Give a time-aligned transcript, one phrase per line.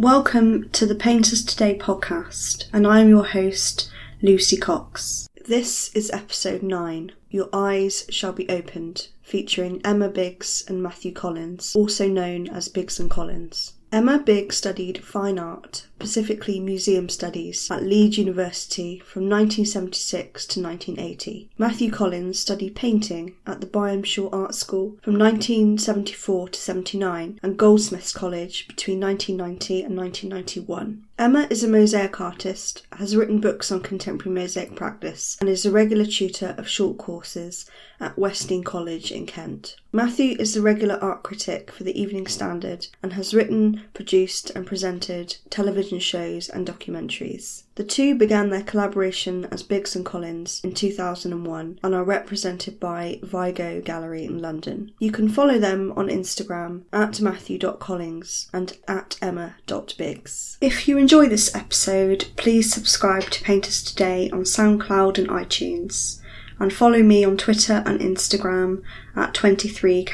[0.00, 3.90] Welcome to the Painters Today podcast, and I am your host,
[4.22, 5.28] Lucy Cox.
[5.46, 11.76] This is episode 9 Your Eyes Shall Be Opened, featuring Emma Biggs and Matthew Collings,
[11.76, 13.74] also known as Biggs and Collings.
[13.92, 21.48] Emma Biggs studied fine art, specifically museum studies, at Leeds University from 1976 to 1980.
[21.58, 27.58] Matthew Collings studied painting at the Byam Shaw Art School from 1974 to 79 and
[27.58, 31.04] Goldsmiths College between 1990 and 1991.
[31.20, 35.70] Emma is a mosaic artist, has written books on contemporary mosaic practice, and is a
[35.70, 39.76] regular tutor of short courses at West Dean College in Kent.
[39.92, 44.66] Matthew is the regular art critic for the Evening Standard and has written, produced, and
[44.66, 47.64] presented television shows and documentaries.
[47.76, 53.20] The two began their collaboration as Biggs and Collings in 2001 and are represented by
[53.22, 54.92] Vigo Gallery in London.
[54.98, 60.58] You can follow them on Instagram at matthew.collings and at emma.biggs.
[60.60, 66.20] If you enjoy this episode, please subscribe to Painters Today on SoundCloud and iTunes
[66.58, 68.82] and follow me on Twitter and Instagram
[69.16, 70.04] at 23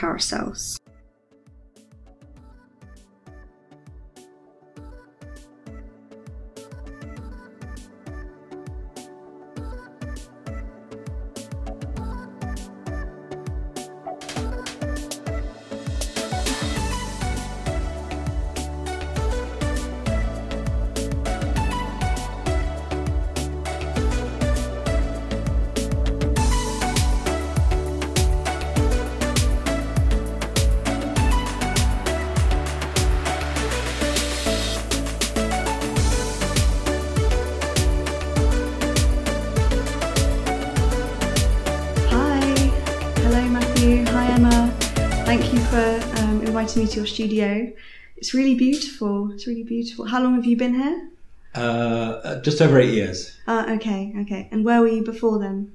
[46.96, 47.72] to your studio.
[48.16, 49.30] It's really beautiful.
[49.32, 50.06] It's really beautiful.
[50.06, 51.10] How long have you been here?
[51.54, 53.38] Uh, just over eight years.
[53.46, 54.48] Uh, okay, okay.
[54.50, 55.72] And where were you before then?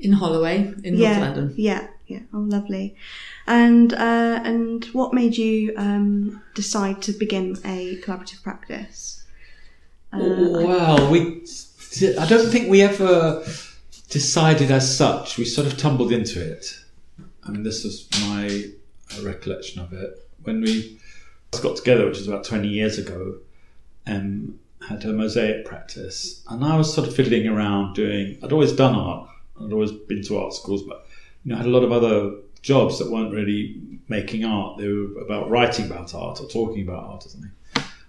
[0.00, 1.54] in Holloway in yeah, North London.
[1.56, 2.20] yeah, yeah.
[2.32, 2.96] Oh, lovely.
[3.46, 9.24] And uh, and what made you um, decide to begin a collaborative practice?
[10.10, 11.44] Uh, well, we.
[12.18, 13.44] I don't think we ever
[14.08, 15.36] decided as such.
[15.36, 16.78] We sort of tumbled into it.
[17.46, 18.64] I mean, this was my
[19.12, 20.98] uh, recollection of it when we
[21.62, 23.38] got together, which was about twenty years ago.
[24.06, 24.58] Um,
[24.88, 28.38] had a mosaic practice, and I was sort of fiddling around doing.
[28.42, 29.28] I'd always done art.
[29.60, 31.06] I'd always been to art schools, but
[31.44, 34.78] you know, I had a lot of other jobs that weren't really making art.
[34.78, 37.52] They were about writing about art or talking about art or something.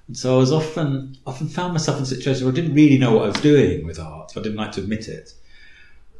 [0.07, 3.13] And so I was often often found myself in situations where I didn't really know
[3.13, 4.33] what I was doing with art.
[4.35, 5.33] I didn't like to admit it.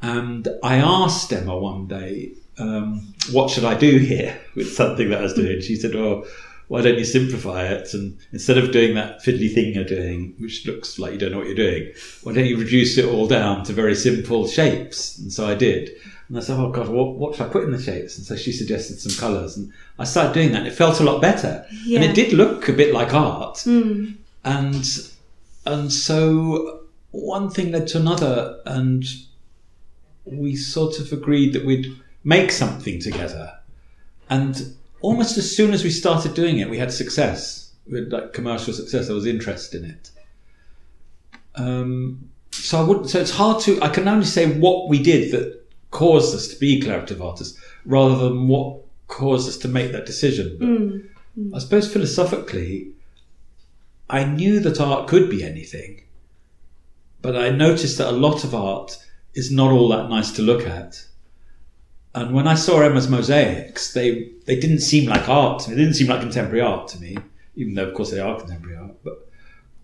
[0.02, 5.20] And I asked Emma one day, um, "What should I do here with something that
[5.20, 6.26] I was doing?" She said, "Oh,
[6.68, 7.94] why don't you simplify it?
[7.94, 11.40] And instead of doing that fiddly thing you're doing, which looks like you don't know
[11.40, 11.92] what you're doing,
[12.24, 15.92] why don't you reduce it all down to very simple shapes?" And so I did.
[16.28, 18.36] And I said, "Oh God, what, what should I put in the shapes?" And so
[18.36, 20.60] she suggested some colours, and I started doing that.
[20.60, 24.16] and It felt a lot better, and it did look a bit like art mm,
[24.44, 25.12] and
[25.66, 26.82] and so
[27.12, 29.04] one thing led to another and
[30.26, 31.94] we sort of agreed that we'd
[32.24, 33.54] make something together.
[34.30, 37.74] And almost as soon as we started doing it we had success.
[37.90, 40.12] We had like commercial success there was interest in it.
[41.56, 45.32] Um, so I wouldn't so it's hard to I can only say what we did
[45.32, 48.78] that caused us to be collaborative artists rather than what
[49.08, 50.58] caused us to make that decision.
[50.58, 52.92] But mm, I suppose philosophically,
[54.10, 56.04] I knew that art could be anything,
[57.22, 58.98] but I noticed that a lot of art
[59.34, 61.06] is not all that nice to look at.
[62.14, 65.76] And when I saw Emma's mosaics, they, they didn't seem like art to me.
[65.76, 67.18] They didn't seem like contemporary art to me,
[67.56, 68.96] even though, of course, they are contemporary art.
[69.04, 69.30] But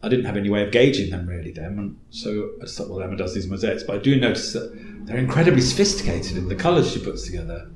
[0.03, 1.79] I didn't have any way of gauging them really then.
[1.79, 3.83] And so I just thought, well, Emma does these mosaics.
[3.83, 4.71] But I do notice that
[5.05, 7.69] they're incredibly sophisticated in the colours she puts together.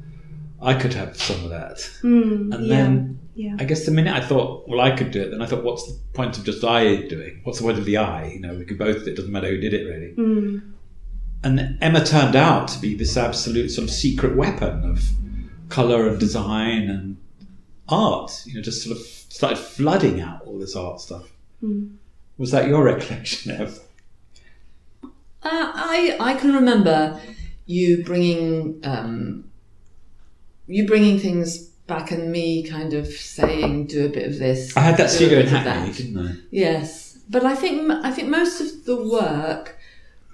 [0.62, 1.78] I could have some of that.
[2.04, 3.56] mm, And yeah, then yeah.
[3.58, 5.88] I guess the minute I thought, well, I could do it, then I thought, what's
[5.88, 7.40] the point of just I doing?
[7.46, 8.26] What's the point of the I?
[8.28, 9.08] You know, we could both.
[9.08, 10.14] It doesn't matter who did it, really.
[10.14, 10.74] Mm,
[11.44, 15.10] And Emma turned out to be this absolute sort of secret weapon of
[15.70, 17.18] color and design and
[17.90, 18.44] art.
[18.46, 21.32] You know, just sort of started flooding out all this art stuff.
[21.64, 21.96] mm.
[22.38, 23.80] Was that your recollection, Ev?
[25.04, 25.10] Uh,
[25.44, 27.20] I I can remember
[27.66, 29.50] you bringing um,
[30.68, 34.76] you bringing things back and me kind of saying do a bit of this.
[34.78, 36.36] I had that studio in Hackney, didn't I?
[36.52, 39.78] Yes, but I think I think most of the work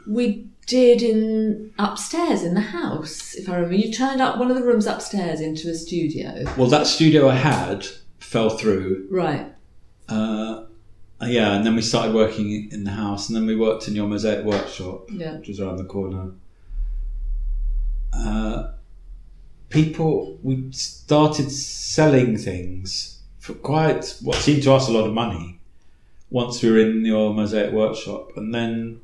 [0.08, 3.34] we did in upstairs in the house.
[3.36, 6.44] If I remember, you turned up one of the rooms upstairs into a studio.
[6.58, 7.88] Well, that studio I had
[8.20, 9.48] fell through, Right.
[10.10, 10.64] uh,
[11.20, 13.96] Uh, yeah, and then we started working in the house, and then we worked in
[13.96, 15.38] your mosaic workshop, Yeah.
[15.40, 16.34] which was around the corner.
[18.14, 18.74] Uh,
[19.70, 25.60] people, we started selling things for quite what seemed to us a lot of money
[26.30, 29.00] once we were in your mosaic workshop, and then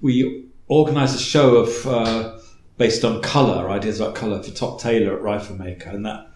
[0.00, 2.38] we organised a show of uh,
[2.76, 6.26] based on colour, ideas about colour for Tot Taylor at Riflemaker, and that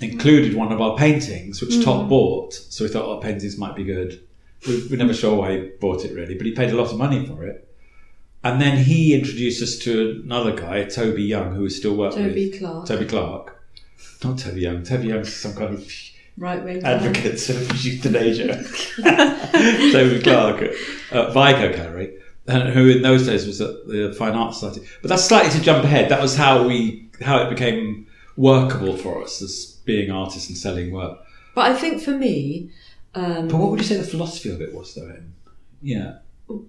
[0.00, 2.52] included one of our paintings, which Tot bought.
[2.54, 4.20] So we thought our paintings might be good.
[4.66, 6.98] We, we're never sure why he bought it really, but he paid a lot of
[6.98, 7.62] money for it.
[8.44, 12.50] And then he introduced us to another guy, Toby Young, who we still work Toby
[12.50, 12.58] with.
[12.60, 12.86] Clark.
[12.86, 13.62] Toby Clark.
[14.22, 14.82] Not Toby Young.
[14.84, 15.92] Toby Young's some kind of
[16.38, 16.84] Right wing.
[16.84, 18.62] advocate of euthanasia.
[19.92, 20.70] Toby Clark at,
[21.12, 24.86] at Vigo Gallery, who in those days was at the Fine Arts Society.
[25.02, 26.10] But that's slightly to jump ahead.
[26.10, 28.06] That was how we how it became
[28.36, 31.18] workable for us as being artists and selling work.
[31.54, 32.70] But I think for me,
[33.14, 35.08] um, But what would you say the philosophy of it was, though?
[35.08, 35.34] Em?
[35.80, 36.18] Yeah.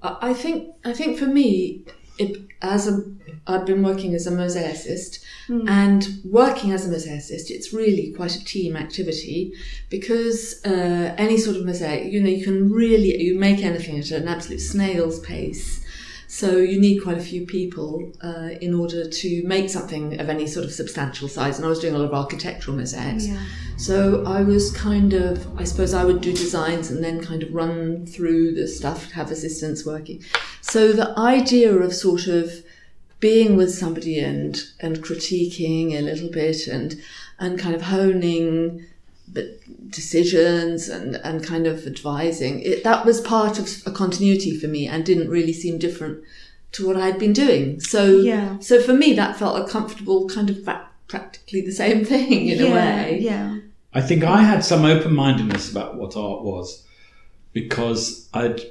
[0.01, 1.83] I I think I think for me,
[2.17, 3.03] it, as a
[3.47, 5.19] I've been working as a mosaicist,
[5.67, 9.53] and working as a mosaicist, it's really quite a team activity
[9.89, 14.11] because uh, any sort of mosaic, you know, you can really you make anything at
[14.11, 15.83] an absolute snail's pace.
[16.27, 20.45] So you need quite a few people uh, in order to make something of any
[20.45, 21.57] sort of substantial size.
[21.57, 23.27] And I was doing a lot of architectural mosaics.
[23.27, 23.41] Yeah.
[23.77, 27.53] So I was kind of, I suppose I would do designs and then kind of
[27.53, 30.21] run through the stuff, have assistants working.
[30.61, 32.51] So the idea of sort of
[33.19, 37.01] being with somebody and and critiquing a little bit and
[37.39, 38.85] and kind of honing
[39.89, 44.87] decisions and and kind of advising it, that was part of a continuity for me
[44.87, 46.23] and didn't really seem different
[46.73, 47.79] to what I had been doing.
[47.79, 48.59] So Yeah.
[48.59, 52.59] so for me that felt a comfortable kind of pra- practically the same thing in
[52.59, 53.19] yeah, a way.
[53.21, 53.57] Yeah.
[53.93, 56.85] I think I had some open mindedness about what art was
[57.53, 58.61] because I'd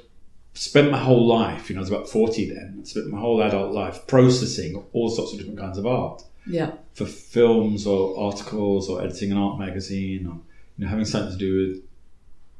[0.53, 3.41] spent my whole life, you know, I was about 40 then, I'd spent my whole
[3.41, 6.71] adult life processing all sorts of different kinds of art Yeah.
[6.93, 10.39] for films or articles or editing an art magazine or,
[10.77, 11.81] you know, having something to do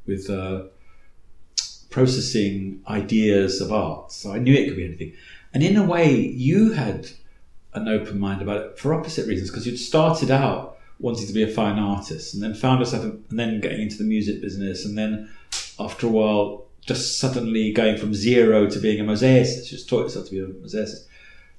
[0.06, 0.64] with, with uh,
[1.90, 4.12] processing ideas of art.
[4.12, 5.14] So I knew it could be anything.
[5.54, 7.08] And in a way, you had
[7.74, 11.42] an open mind about it for opposite reasons because you'd started out wanting to be
[11.42, 14.98] a fine artist and then found yourself and then getting into the music business and
[14.98, 15.30] then
[15.78, 20.26] after a while just suddenly going from zero to being a mosaicist just taught yourself
[20.26, 21.06] to be a mosaicist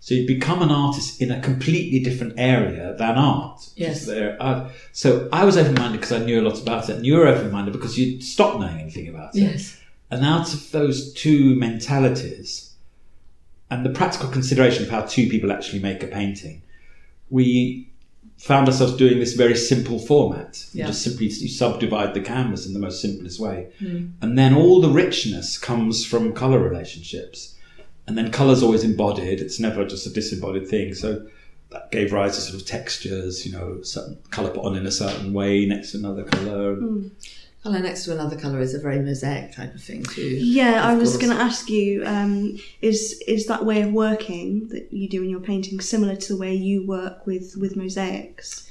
[0.02, 4.08] so you become an artist in a completely different area than art Yes.
[4.40, 4.72] art.
[4.94, 7.72] so I was open-minded because I knew a lot about it and you were open-minded
[7.72, 9.78] because you'd stopped knowing anything about it Yes.
[10.10, 12.74] and out of those two mentalities
[13.70, 16.62] and the practical consideration of how two people actually make a painting,
[17.30, 17.88] we
[18.38, 20.66] found ourselves doing this very simple format.
[20.74, 20.88] You Yeah.
[20.88, 23.68] just simply you subdivide the canvas in the most simplest way.
[23.82, 24.12] Mm.
[24.22, 27.56] And then all the richness comes from colour relationships.
[28.10, 30.96] And then colour's always embodied, it's never just a disembodied thing.
[30.96, 31.28] So
[31.70, 34.92] that gave rise to sort of textures, you know, certain colour put on in a
[34.92, 36.80] certain way next to another colour.
[37.62, 40.24] Colour next to another colour is a very mosaic type of thing too.
[40.24, 44.92] Yeah, I was going to ask you: um, is is that way of working that
[44.92, 48.68] you do in your painting similar to the way you work with with mosaics?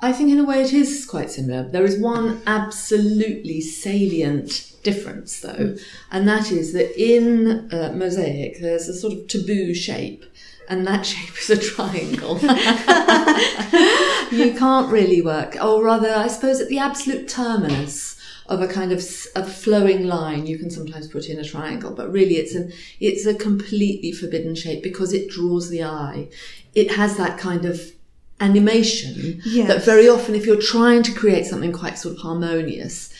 [0.00, 1.68] I think in a way it is quite similar.
[1.68, 5.76] There is one absolutely salient difference though,
[6.12, 10.24] and that is that in uh, mosaic there's a sort of taboo shape.
[10.66, 12.38] And that shape is a triangle.
[14.32, 18.90] you can't really work, or rather, I suppose, at the absolute terminus of a kind
[18.92, 18.98] of
[19.36, 23.26] a flowing line, you can sometimes put in a triangle, but really, it's an it's
[23.26, 26.28] a completely forbidden shape because it draws the eye.
[26.74, 27.92] It has that kind of
[28.40, 29.68] animation Yes.
[29.68, 33.12] that very often, if you're trying to create something quite sort of harmonious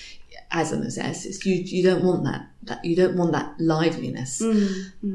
[0.55, 2.47] as a mosaicist, you you don't want that.
[2.63, 4.41] That you don't want that liveliness.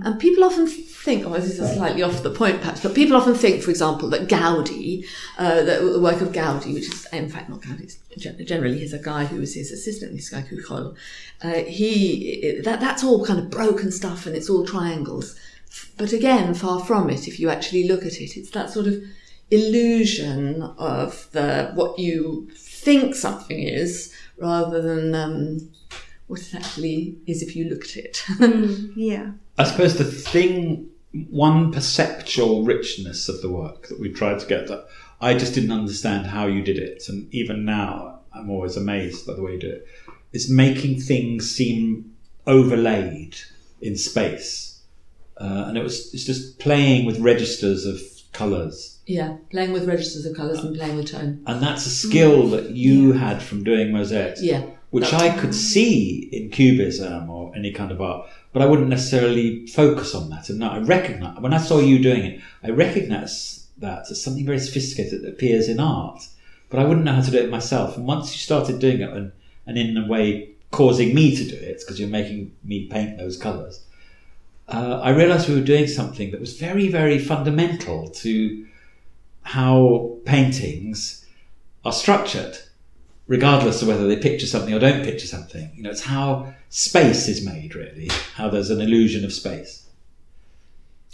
[0.06, 3.34] And people often think, oh, this is slightly off the point perhaps, but people often
[3.34, 5.04] think, for example, that Gaudi,
[5.40, 7.98] uh, the, the work of Gaudi, which is in fact not Gaudi,
[8.46, 10.96] generally he's a guy who was his assistant, this guy Jujol,
[11.42, 15.36] uh, he, that, that's all kind of broken stuff and it's all triangles.
[15.98, 19.02] But again, far from it, if you actually look at it, it's that sort of
[19.50, 25.70] illusion of the what you think something is rather than um,
[26.28, 28.24] what it actually is if you look at it.
[28.96, 29.32] Yeah.
[29.58, 30.90] I suppose the thing,
[31.30, 34.88] one perceptual richness of the work that we tried to get that
[35.22, 39.34] I just didn't understand how you did it, and even now I'm always amazed by
[39.34, 39.74] the way you do it.
[39.74, 39.88] it.
[40.32, 42.16] Is making things seem
[42.48, 43.36] overlaid
[43.82, 44.82] in space,
[45.38, 48.00] uh, and it was it's just playing with registers of
[48.32, 51.44] colours, yeah, playing with registers of colours and playing with tone.
[51.48, 54.42] and that's a skill that you had from doing mosaics.
[54.42, 58.88] Yeah, which I could see in cubism or any kind of art, but I wouldn't
[58.88, 60.50] necessarily focus on that.
[60.50, 64.46] And now I recognize when I saw you doing it, I recognize that as something
[64.46, 66.22] very sophisticated that appears in art,
[66.70, 67.98] but I wouldn't know how to do it myself.
[67.98, 69.32] And once you started doing it, and,
[69.66, 73.38] and in a way causing me to do it because you're making me paint those
[73.38, 73.82] colours.
[74.68, 78.68] Uh, I realised we were doing something that was very, very fundamental to
[79.50, 81.26] how paintings
[81.84, 82.56] are structured,
[83.26, 85.72] regardless of whether they picture something or don't picture something.
[85.74, 89.88] You know, it's how space is made, really, how there's an illusion of space.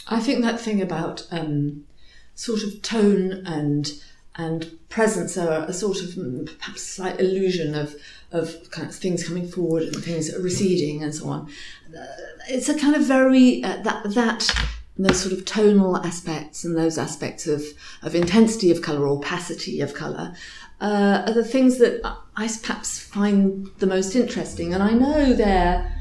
[0.08, 1.86] I think that thing about um,
[2.34, 3.90] sort of tone and
[4.38, 7.96] and presence are a sort of mm, perhaps slight illusion of
[8.34, 11.50] of kind of things coming forward and things receding and so on.
[11.98, 12.06] Uh,
[12.50, 14.54] it's a kind of very uh, that that
[14.98, 17.64] those sort of tonal aspects and those aspects of
[18.02, 20.34] of intensity of color or opacity of color
[20.82, 22.02] uh, are the things that
[22.36, 24.74] I perhaps find the most interesting.
[24.74, 25.92] And I know they're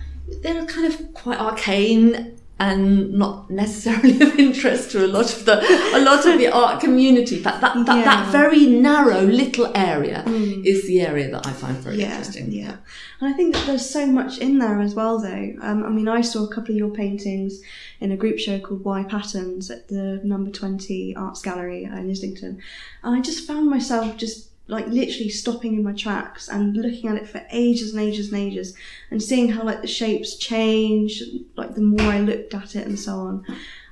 [0.42, 5.56] they're kind of quite arcane and not necessarily of interest to a lot of the
[5.98, 7.42] a lot of the art community.
[7.42, 8.04] But that that, Yeah.
[8.04, 10.24] that very narrow little area
[10.72, 12.50] is the area that I find very yeah, interesting.
[12.52, 12.76] Yeah,
[13.20, 15.46] and I think that there's so much in there as well, though.
[15.60, 17.60] Um, I mean, I saw a couple of your paintings
[18.00, 22.60] in a group show called Why Patterns at the Number Twenty Arts Gallery in Islington,
[23.02, 27.16] and I just found myself just like literally stopping in my tracks and looking at
[27.16, 28.74] it for ages and ages and ages,
[29.10, 31.22] and seeing how like the shapes change,
[31.56, 33.44] like the more I looked at it and so on.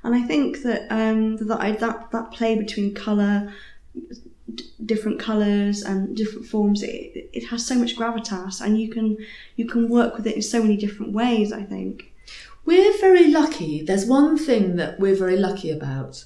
[0.04, 3.52] And I think that um, that I, that that play between color
[4.54, 9.16] d- different colors and different forms it, it has so much gravitas and you can
[9.56, 12.12] you can work with it in so many different ways i think
[12.64, 13.82] We're very lucky.
[13.82, 16.24] There's one thing that we're very lucky about,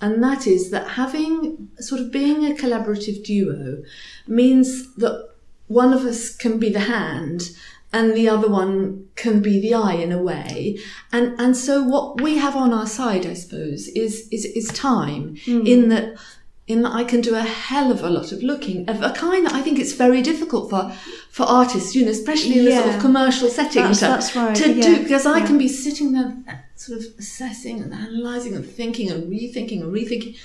[0.00, 3.82] and that is that having sort of being a collaborative duo
[4.26, 5.30] means that
[5.68, 7.50] one of us can be the hand
[7.92, 10.78] and the other one can be the eye in a way.
[11.12, 15.36] And and so what we have on our side, I suppose, is is, is time
[15.44, 15.66] hmm.
[15.66, 16.18] in that
[16.66, 19.46] in that I can do a hell of a lot of looking of a kind
[19.46, 20.92] that I think it's very difficult for
[21.30, 24.56] for artists, you know, especially in the sort of commercial setting That's- to, that's right,
[24.56, 28.64] to yeah, do because I can be sitting there sort of assessing and analysing and
[28.64, 30.36] thinking and rethinking and rethinking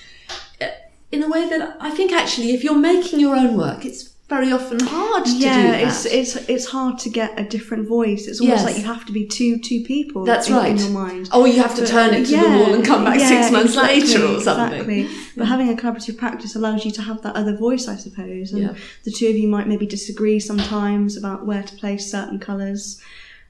[0.62, 0.68] uh,
[1.12, 4.52] in a way that I think actually if you're making your own work it's very
[4.58, 5.82] often hard to do yeah that.
[5.88, 8.66] it's it's it's hard to get a different voice it's almost Yes.
[8.68, 10.72] like you have to be two two people That's in, right.
[10.72, 13.04] in your mind Oh, you have to But- turn it to the wall and come
[13.08, 15.00] back yeah, six months later or exactly, something.
[15.00, 15.02] Exactly.
[15.38, 18.48] But having a collaborative practice allows you to have that other voice, I suppose.
[18.54, 18.74] And Yeah.
[19.08, 22.82] the two of you might maybe disagree sometimes about where to place certain colours.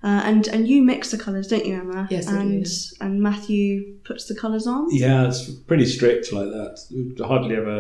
[0.04, 2.02] Uh, and and you mix the colours, don't you, Emma?
[2.16, 2.66] Yes, I do, and
[3.04, 3.66] and Matthew
[4.10, 4.84] puts the colours on.
[5.06, 6.74] Yeah, it's pretty strict like that.
[6.92, 7.80] We hardly ever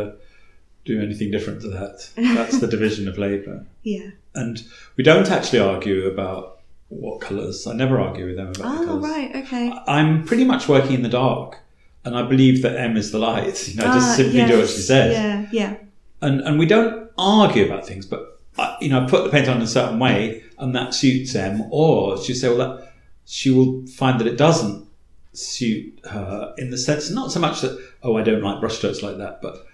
[0.86, 2.10] do anything different to that.
[2.16, 3.66] That's the division of labour.
[3.84, 4.12] Yeah.
[4.36, 4.64] And
[4.96, 6.60] we don't actually argue about
[6.90, 7.68] what colours.
[7.68, 9.04] I never argue with them about the Oh colours.
[9.04, 9.74] right, okay.
[9.88, 11.60] I'm pretty much working in the dark,
[12.04, 13.68] and I believe that Em is the light.
[13.70, 15.14] You know, just Ah, simply do what she says.
[15.14, 15.78] Yeah, yeah.
[16.22, 19.48] And and we don't argue about things, but I, you know, I put the paint
[19.48, 21.64] on in a certain way, and that suits Em.
[21.72, 22.94] Or she say, well, that,
[23.26, 24.88] she will find that it doesn't
[25.34, 29.18] suit her in the sense not so much that oh, I don't like brushstrokes like
[29.18, 29.66] that, but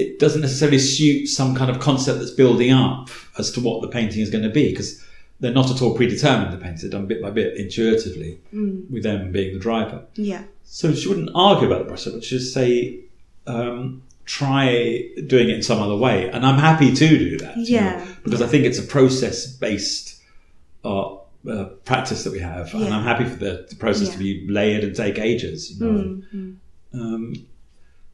[0.00, 3.88] it doesn't necessarily suit some kind of concept that's building up as to what the
[3.88, 5.04] painting is going to be because
[5.40, 6.52] they're not at all predetermined.
[6.52, 8.38] The paintings are done bit by bit, intuitively,
[8.92, 10.04] with them being the driver.
[10.14, 10.42] Yeah.
[10.64, 13.00] So she wouldn't argue about the brushstroke, but she'd just say,
[13.46, 16.28] um, try doing it in some other way.
[16.30, 17.56] And I'm happy to do that.
[17.56, 20.20] you know, Yeah, because I think it's a process based
[20.84, 21.14] uh,
[21.48, 22.72] uh, practice that we have.
[22.74, 24.12] And I'm happy for the, the process Yeah.
[24.12, 25.72] to be layered and take ages.
[25.72, 25.98] You know.
[25.98, 26.56] Mm, mm.
[26.92, 27.34] Um,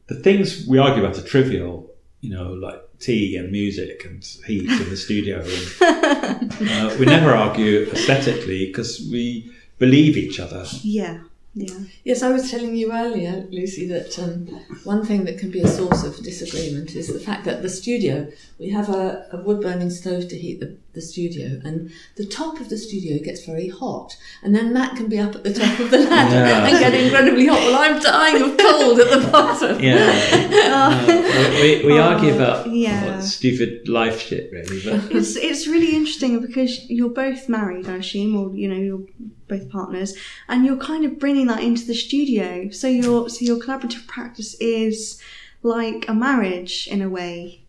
[0.07, 1.89] the things we argue about are trivial,
[2.21, 5.41] you know, like tea and music and heat in the studio.
[5.41, 10.65] And, uh, we never argue aesthetically because we believe each other.
[10.81, 11.19] Yeah.
[11.53, 11.79] Yeah.
[12.03, 14.45] Yes, I was telling you earlier, Lucy, that um,
[14.83, 18.31] one thing that can be a source of disagreement is the fact that the studio,
[18.59, 22.59] we have a, a wood burning stove to heat the, the studio, and the top
[22.59, 24.09] of the studio gets very hot,
[24.43, 26.67] and then Matt can be up at the top of the ladder Yeah.
[26.67, 27.59] and get incredibly hot.
[27.67, 29.79] Well, I'm dying of cold at the bottom.
[29.89, 30.11] Yeah.
[30.77, 32.99] Uh, we we Oh, argue about yeah.
[33.15, 34.81] what stupid life shit, really.
[34.83, 39.05] But It's it's really interesting because you're both married, I assume, or you know, you're
[39.47, 40.15] both partners,
[40.49, 42.69] and you're kind of bringing that into the studio.
[42.71, 45.21] So your so your collaborative practice is
[45.63, 47.61] like a marriage in a way.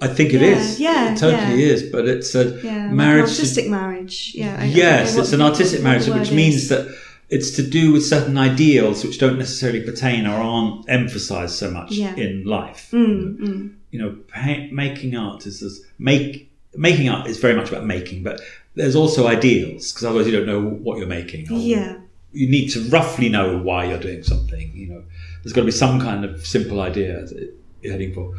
[0.00, 0.80] I think it Yeah, is.
[0.80, 1.72] yeah, it totally yeah.
[1.72, 1.82] is.
[1.84, 3.30] But it's a Yeah, marriage.
[3.30, 4.32] artistic marriage.
[4.34, 4.56] Yeah.
[4.58, 6.88] I- I yes, know it's an artistic marriage, which word means that
[7.30, 11.96] it's to do with certain ideals which don't necessarily pertain or aren't emphasised so much
[11.98, 12.88] in life.
[12.92, 13.70] Mm, mm.
[13.90, 18.22] You know, pa- making art is as make making art is very much about making,
[18.22, 18.40] but
[18.74, 21.50] there's also ideals because otherwise you don't know what you're making.
[21.52, 21.96] or Yeah.
[22.32, 24.70] you need to roughly know why you're doing something.
[24.74, 25.02] You know,
[25.42, 27.52] there's got to be some kind of simple idea that
[27.82, 28.34] you're heading for,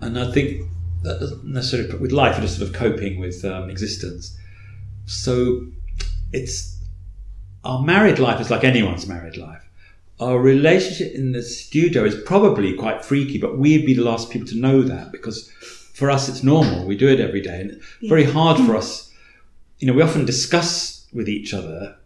[0.00, 0.62] and I think
[1.06, 2.40] that doesn't necessarily with life.
[2.40, 4.36] Just sort of coping with um, existence.
[5.06, 5.66] So
[6.32, 6.76] it's
[7.64, 9.62] our married life is like anyone's married life.
[10.18, 14.48] Our relationship in the studio is probably quite freaky, but we'd be the last people
[14.48, 15.50] to know that because
[15.94, 16.86] for us it's normal.
[16.86, 19.12] We do it every day, and it's very hard for us.
[19.78, 21.96] You know, we often discuss with each other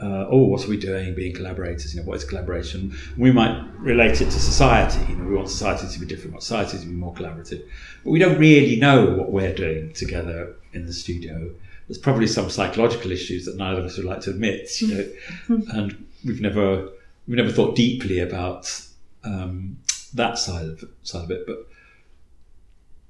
[0.00, 1.14] uh, oh, what are we doing?
[1.14, 2.96] Being collaborators, you know, what is collaboration?
[3.16, 5.04] We might relate it to society.
[5.10, 7.66] You know, we want society to be different, we want society to be more collaborative,
[8.04, 11.50] but we don't really know what we're doing together in the studio.
[11.88, 15.08] There's probably some psychological issues that neither of us would like to admit, you know,
[15.72, 16.90] and we've never
[17.26, 18.82] we've never thought deeply about
[19.24, 19.78] um,
[20.14, 21.46] that side of side of it.
[21.46, 21.66] But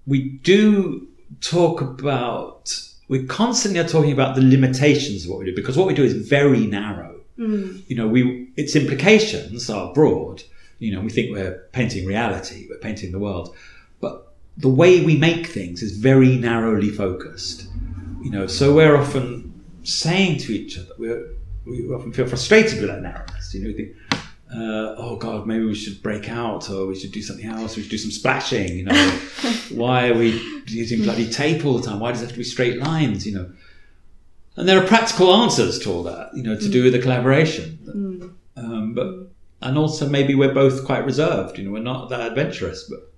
[0.07, 1.07] we do
[1.42, 5.87] talk about we constantly are talking about the limitations of what we do because what
[5.87, 7.21] we do is very narrow.
[7.38, 7.83] Mm.
[7.88, 10.43] You know, we its implications are broad.
[10.79, 13.55] You know, we think we're painting reality, we're painting the world,
[14.00, 17.67] but the way we make things is very narrowly focused.
[18.23, 19.53] You know, so we're often
[19.85, 21.31] saying to each other, we're,
[21.65, 23.55] we often feel frustrated with that narrowness.
[23.55, 27.12] You know, we think, uh, oh God, maybe we should break out, or we should
[27.12, 27.76] do something else.
[27.76, 28.78] We should do some splashing.
[28.78, 28.95] You know,
[29.71, 32.00] why are we using bloody tape all the time?
[32.00, 33.26] Why does it have to be straight lines?
[33.26, 33.52] You know,
[34.57, 36.31] and there are practical answers to all that.
[36.35, 37.78] You know, to do with the collaboration.
[38.57, 39.28] Um, but
[39.61, 41.59] and also maybe we're both quite reserved.
[41.59, 43.12] You know, we're not that adventurous, but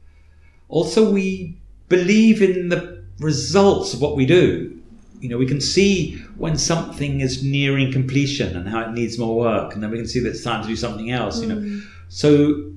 [0.68, 1.58] also we
[1.88, 4.79] believe in the results of what we do.
[5.20, 9.36] You know, we can see when something is nearing completion and how it needs more
[9.36, 11.40] work, and then we can see that it's time to do something else.
[11.40, 12.72] You know, so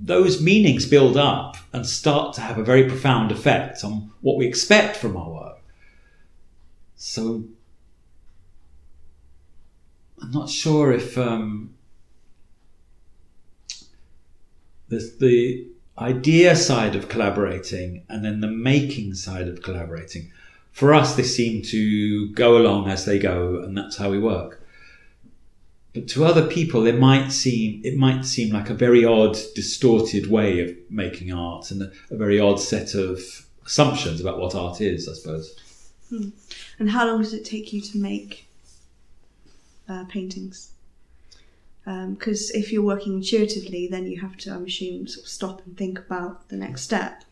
[0.00, 4.46] those meanings build up and start to have a very profound effect on what we
[4.46, 5.62] expect from our work.
[6.96, 7.44] So
[10.20, 11.74] I'm not sure if um,
[14.88, 20.32] there's the idea side of collaborating and then the making side of collaborating.
[20.74, 24.60] For us, they seem to go along as they go, and that's how we work.
[25.92, 30.28] But to other people, it might seem it might seem like a very odd, distorted
[30.28, 33.20] way of making art, and a, very odd set of
[33.64, 35.08] assumptions about what art is.
[35.08, 35.54] I suppose.
[36.80, 38.48] And how long does it take you to make
[39.88, 40.72] uh, paintings?
[41.84, 45.76] Because if you're working intuitively, then you have to, I'm assuming, sort of stop and
[45.76, 47.24] think about the next step.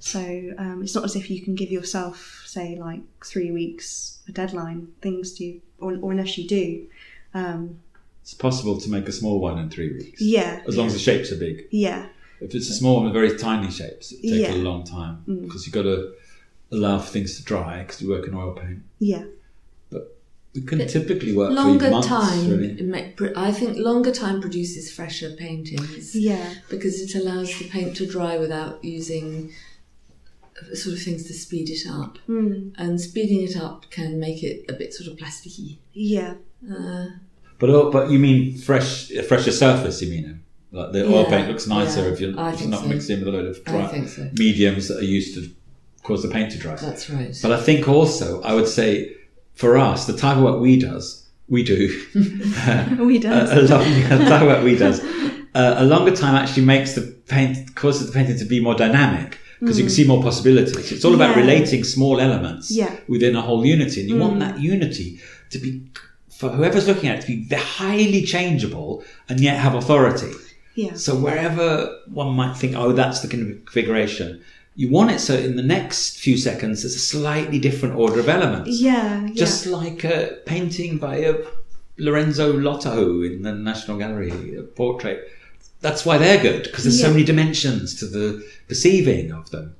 [0.00, 0.20] So
[0.58, 4.88] um, it's not as if you can give yourself, say, like three weeks a deadline.
[5.02, 6.86] Things do, or, or unless you do.
[7.34, 7.78] Um,
[8.22, 10.98] It's possible to make a small one in three weeks, yeah, as long as the
[10.98, 11.66] shapes are big.
[11.70, 12.06] yeah,
[12.40, 14.54] If it's a small and very tiny shapes, it takes Yeah.
[14.54, 16.12] a long time because you've got to
[16.72, 18.80] allow for things to dry because you work in oil paint.
[18.98, 19.24] yeah,
[19.90, 20.16] But
[20.54, 22.08] We can typically work Longer for months.
[22.08, 22.70] time, Really.
[22.80, 27.68] it ma- pr- I think longer time produces fresher paintings yeah, because it allows the
[27.68, 29.52] paint to dry without using
[30.74, 32.18] sort of things to speed it up.
[32.28, 35.78] mm, And speeding it up can make it a bit sort of plasticky.
[35.92, 36.34] yeah,
[36.70, 37.06] Uh,
[37.58, 40.00] But oh, but you mean fresh, a fresher surface?
[40.02, 40.40] You mean
[40.72, 42.88] like the oil Yeah, paint looks nicer yeah, if you're, if you're not so.
[42.88, 44.28] mixed in with a load of dry so.
[44.38, 45.48] mediums that are used to
[46.02, 46.74] cause the paint to dry.
[46.76, 47.36] That's right.
[47.42, 49.14] But I think also I would say
[49.54, 51.88] for us, the type of work we does, we do,
[52.98, 53.28] we do.
[53.32, 55.00] a, a long, the type of work we does,
[55.54, 59.38] uh, a longer time actually makes the paint causes the painting to be more dynamic
[59.60, 60.92] because you can see more possibilities.
[60.92, 61.36] It's all about Mm.
[61.38, 61.42] Yeah.
[61.44, 62.92] relating small elements Yeah.
[63.08, 64.20] within a whole unity, and you Mm.
[64.26, 65.18] want that unity
[65.50, 65.82] to be
[66.38, 70.32] for whoever's looking at it to be highly changeable and yet have authority.
[70.74, 71.68] yeah, So wherever
[72.12, 74.40] one might think, oh, that's the configuration,
[74.74, 78.28] you want it so in the next few seconds it's a slightly different order of
[78.28, 78.68] elements.
[78.78, 79.32] yeah, yeah.
[79.44, 81.34] Just like a painting by a
[81.98, 85.18] Lorenzo Lotto in the National Gallery, a portrait.
[85.80, 89.76] That's why they're good because there's so many dimensions to the perceiving of them,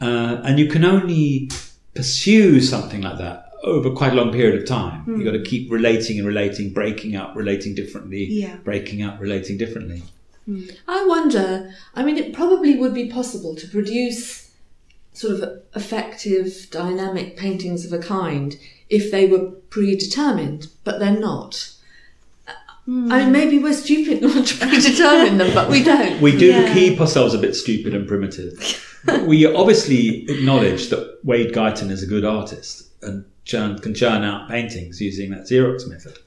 [0.00, 1.50] uh, and you can only
[1.94, 5.02] pursue something like that over quite a long period of time.
[5.06, 8.56] You've got to keep relating and relating, breaking up, relating differently, Yeah.
[8.62, 10.02] breaking up, relating differently.
[10.86, 14.50] I wonder, I mean, it probably would be possible to produce
[15.12, 18.56] sort of effective, dynamic paintings of a kind
[18.88, 21.70] if they were predetermined, but they're not.
[22.88, 22.90] I
[23.24, 26.22] mean, maybe we're stupid not to predetermine them, but we don't.
[26.22, 26.72] We do Yeah.
[26.72, 28.54] keep ourselves a bit stupid and primitive.
[29.26, 34.48] We obviously acknowledge that Wade Guyton is a good artist and churn, can churn out
[34.48, 36.18] paintings using that Xerox method.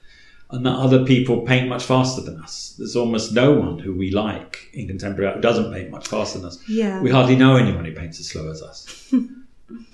[0.51, 2.75] And that other people paint much faster than us.
[2.77, 6.39] There's almost no one who we like in contemporary art who doesn't paint much faster
[6.39, 6.59] than us.
[6.67, 7.01] Yeah.
[7.01, 9.13] We hardly know anyone who paints as slow as us.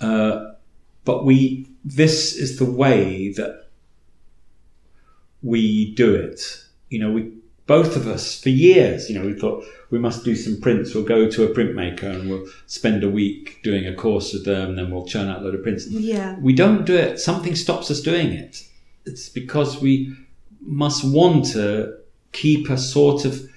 [0.00, 0.54] Uh,
[1.04, 3.67] but we, this is the way that
[5.42, 6.40] we do it.
[6.90, 7.32] You know, we
[7.66, 9.10] both of us for years.
[9.10, 10.94] You know, we thought we must do some prints.
[10.94, 14.70] We'll go to a printmaker and we'll spend a week doing a course with them,
[14.70, 15.86] and then we'll churn out a load of prints.
[15.88, 16.38] Yeah.
[16.40, 17.18] We don't do it.
[17.20, 18.64] Something stops us doing it.
[19.04, 20.14] It's because we
[20.60, 21.96] must want to
[22.32, 23.48] keep a sort of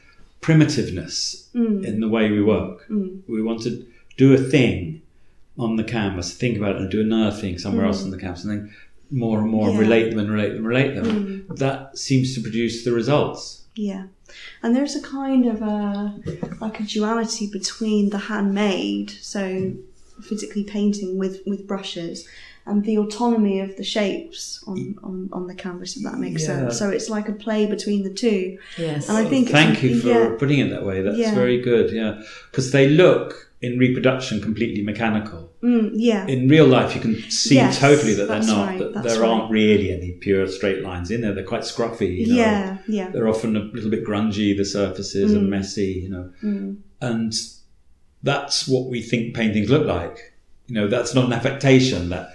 [0.41, 1.83] primitiveness Mm.
[1.85, 2.87] in the way we work.
[2.89, 3.19] Mm.
[3.27, 3.85] We want to
[4.17, 5.01] do a thing
[5.57, 8.45] on the canvas, think about it, and do another thing somewhere else on the canvas,
[8.45, 8.73] and then
[9.11, 9.79] more and more Yeah.
[9.79, 11.45] relate them and relate them, relate them.
[11.49, 11.57] Mm.
[11.57, 13.61] That seems to produce the results.
[13.75, 14.03] Yeah.
[14.63, 16.15] And there's a kind of a
[16.61, 19.73] like a duality between the handmade, so
[20.23, 22.27] physically painting with, with brushes,
[22.65, 26.47] and the autonomy of the shapes on, on, on the canvas, if that makes Yeah.
[26.47, 26.77] sense.
[26.79, 28.57] So it's like a play between the two.
[28.77, 29.09] Yes.
[29.09, 31.01] And I think Thank you for yeah, putting it that way.
[31.01, 31.33] That's Yeah.
[31.35, 31.91] very good.
[31.91, 32.21] Yeah,
[32.51, 35.51] because they look in reproduction completely mechanical.
[35.61, 38.67] mm, yeah, In real life, you can see Yes, totally that they're not.
[38.67, 39.29] right, that there right.
[39.29, 41.33] aren't really any pure straight lines in there.
[41.33, 42.17] They're quite scruffy.
[42.17, 42.35] You know?
[42.35, 43.09] yeah, yeah.
[43.11, 44.57] They're often a little bit grungy.
[44.57, 45.91] The surfaces and messy.
[46.03, 46.33] You know.
[46.43, 47.33] Mm, and
[48.23, 50.33] that's what we think paintings look like.
[50.67, 52.09] You know, that's not an affectation.
[52.09, 52.33] That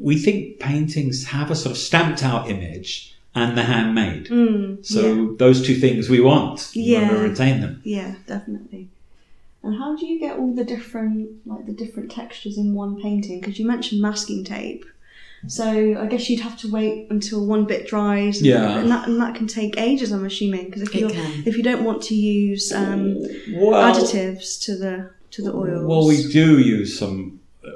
[0.00, 4.26] we think paintings have a sort of stamped out image and the handmade.
[4.26, 6.72] mm, So those two things we want.
[6.74, 7.22] We want to Yeah.
[7.22, 7.80] retain them.
[7.84, 8.88] yeah, definitely.
[9.64, 13.40] And how do you get all the different like the different textures in one painting?
[13.40, 14.84] Because you mentioned masking tape.
[15.46, 15.66] So
[16.00, 18.38] I guess you'd have to wait until one bit dries.
[18.38, 18.78] And, Yeah.
[18.78, 20.10] and that and that can take ages.
[20.12, 21.08] I'm assuming because if you
[21.46, 23.20] if you don't want to use um,
[23.52, 25.86] Well, additives to the to the oils.
[25.86, 27.70] well, we do use some uh,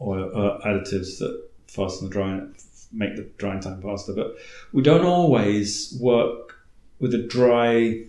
[0.00, 2.54] oil uh, additives that fasten the drying,
[2.92, 4.36] make the drying time faster, but
[4.72, 6.56] we don't always work
[6.98, 8.02] with a dry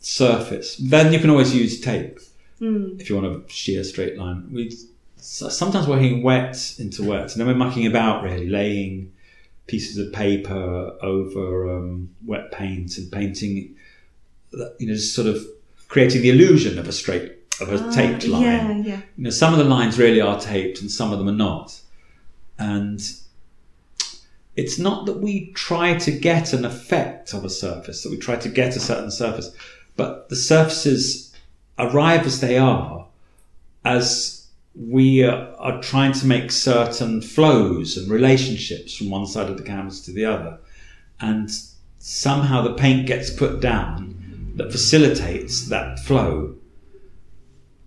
[0.00, 0.76] surface.
[0.76, 2.18] Then you can always use tape.
[2.60, 4.48] Mm, if you want a sheer straight line.
[4.52, 4.74] We
[5.16, 9.12] so- sometimes working wet into wet, and then we're mucking about really, laying
[9.66, 13.74] pieces of paper over um, wet paint and painting.
[14.52, 15.44] You know, just sort of
[15.88, 18.42] creating the illusion of a straight of a Ah, taped line.
[18.42, 19.00] Yeah, yeah.
[19.16, 21.78] You know, some of the lines really are taped, and some of them are not.
[22.58, 23.02] And
[24.54, 28.36] it's not that we try to get an effect of a surface, that we try
[28.36, 29.50] to get a certain surface,
[29.96, 31.25] but the surfaces
[31.78, 33.06] arrive as they are,
[33.84, 39.62] as we are, trying to make certain flows and relationships from one side of the
[39.62, 40.58] canvas to the other.
[41.20, 41.50] And
[41.98, 46.54] somehow the paint gets put down that facilitates that flow.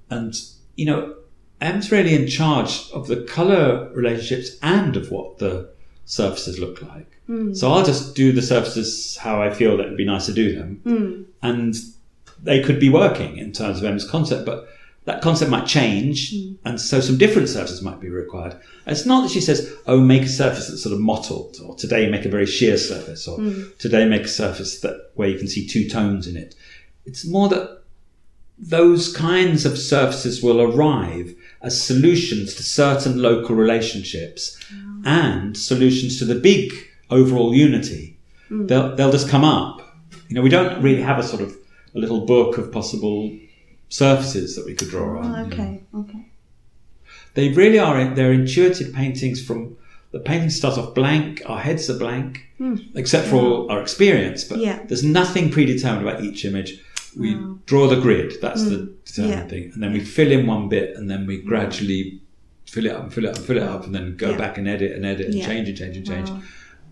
[0.09, 0.33] And,
[0.75, 1.15] you know,
[1.61, 5.69] Em's really in charge of the colour relationships and of what the
[6.05, 7.19] surfaces look like.
[7.53, 10.55] So I'll just do the surfaces how I feel that would be nice to do
[10.55, 10.81] them.
[10.83, 11.75] Mm, And
[12.43, 14.67] they could be working in terms of Em's concept, but
[15.05, 16.53] that concept might change, hmm.
[16.65, 18.53] and so some different surfaces might be required.
[18.53, 21.75] And it's not that she says, "Oh, make a surface that's sort of mottled," or
[21.75, 23.63] "Today make a very sheer surface," or hmm.
[23.77, 26.55] "Today make a surface that where you can see two tones in it."
[27.05, 27.81] It's more that
[28.57, 34.57] those kinds of surfaces will arrive as solutions to certain local relationships
[35.05, 36.73] and solutions to the big
[37.09, 38.17] overall unity.
[38.49, 38.67] Hmm.
[38.67, 39.81] They'll, they'll just come up.
[40.27, 41.55] You know, we don't really have a sort of
[41.95, 43.35] a little book of possible
[43.89, 45.39] surfaces that we could draw on.
[45.39, 46.25] Oh, okay, okay.
[47.33, 49.77] They really are, they're intuitive paintings from,
[50.11, 52.45] the paintings start off blank, our heads are blank,
[52.95, 54.59] except for our experience, but.
[54.59, 54.83] Yeah.
[54.87, 56.81] there's nothing predetermined about each image.
[57.17, 57.57] We Wow.
[57.65, 59.39] draw the grid, that's the determined Hmm.
[59.39, 59.47] Yeah.
[59.47, 62.19] thing, and then we fill in one bit, and then we gradually
[62.67, 64.37] fill it up and fill it up and fill it up, and then go Yeah.
[64.37, 65.45] back and edit and edit and Yeah.
[65.47, 66.29] change and change and change.
[66.29, 66.41] Wow.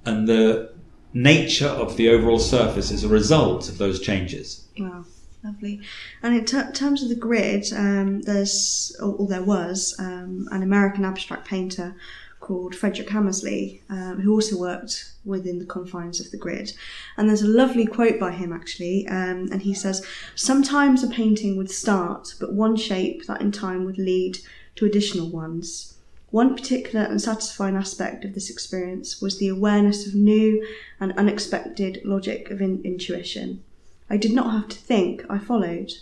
[0.05, 0.69] And the
[1.13, 4.63] nature of the overall surface is a result of those changes.
[4.79, 5.05] Wow,
[5.43, 5.81] lovely.
[6.23, 10.63] And in ter- terms of the grid, um, there's, or, or there was, um, an
[10.63, 11.95] American abstract painter
[12.39, 16.71] called Frederick Hammersley, um, who also worked within the confines of the grid.
[17.17, 21.57] And there's a lovely quote by him actually, um, and he says, Sometimes a painting
[21.57, 24.37] would start, but one shape that in time would lead
[24.75, 25.95] to additional ones.
[26.29, 30.65] One particular and satisfying aspect of this experience was the awareness of new
[30.99, 33.63] and unexpected logic of in- intuition.
[34.09, 35.93] I did not have to think, I followed.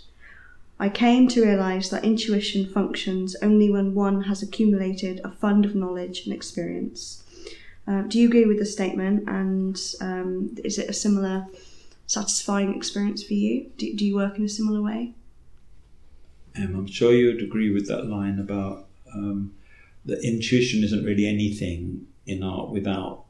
[0.79, 5.73] I came to realise that intuition functions only when one has accumulated a fund of
[5.73, 7.23] knowledge and experience.
[7.87, 9.27] Uh, do you agree with the statement?
[9.27, 11.47] And um, is it a similar
[12.07, 13.71] satisfying experience for you?
[13.77, 15.13] Do, do you work in a similar way?
[16.57, 19.53] Um, I'm sure you would agree with that line about um,
[20.05, 23.24] that intuition isn't really anything in art without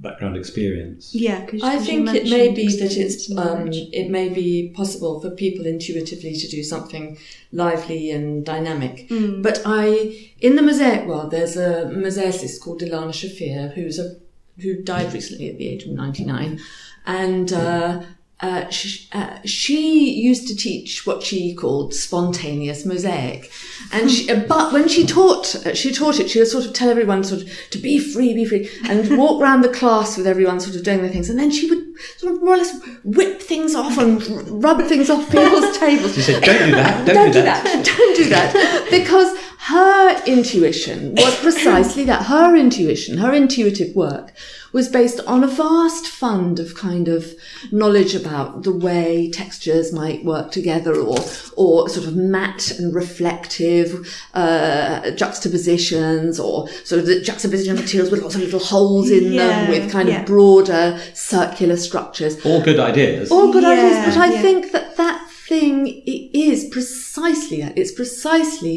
[0.00, 1.14] background experience.
[1.14, 5.30] Yeah, because I think it may be that it's um, it may be possible for
[5.30, 7.18] people intuitively to do something
[7.52, 9.08] lively and dynamic.
[9.08, 9.42] Mm.
[9.42, 14.16] But I, in the mosaic world, there's a mosaicist called Ilana Shafir who's a
[14.60, 16.60] who died recently at the age of ninety nine,
[17.06, 17.52] and.
[17.52, 18.02] Uh,
[18.40, 23.50] uh, she, uh, she used to teach what she called spontaneous mosaic,
[23.92, 26.30] and she, uh, but when she taught, she taught it.
[26.30, 29.42] She would sort of tell everyone sort of to be free, be free, and walk
[29.42, 32.34] around the class with everyone sort of doing their things, and then she would sort
[32.34, 36.14] of more or less whip things off and rub things off people's tables.
[36.14, 37.06] She said, "Don't do that.
[37.06, 37.84] Don't, Don't do that." that.
[37.98, 38.88] Don't do that.
[38.90, 42.26] Because her intuition was precisely that.
[42.26, 44.32] Her intuition, her intuitive work
[44.70, 47.32] was based on a vast fund of kind of
[47.72, 51.16] knowledge about the way textures might work together or,
[51.56, 58.10] or sort of matte and reflective, uh, juxtapositions or sort of the juxtaposition of materials
[58.10, 60.20] with lots of little holes in Yeah, them with kind yeah.
[60.20, 62.34] of broader circular structures.
[62.48, 63.30] All good ideas.
[63.30, 64.42] All good Yeah, ideas, but I yeah.
[64.42, 67.72] think that that thing is precisely that.
[67.80, 68.74] It's precisely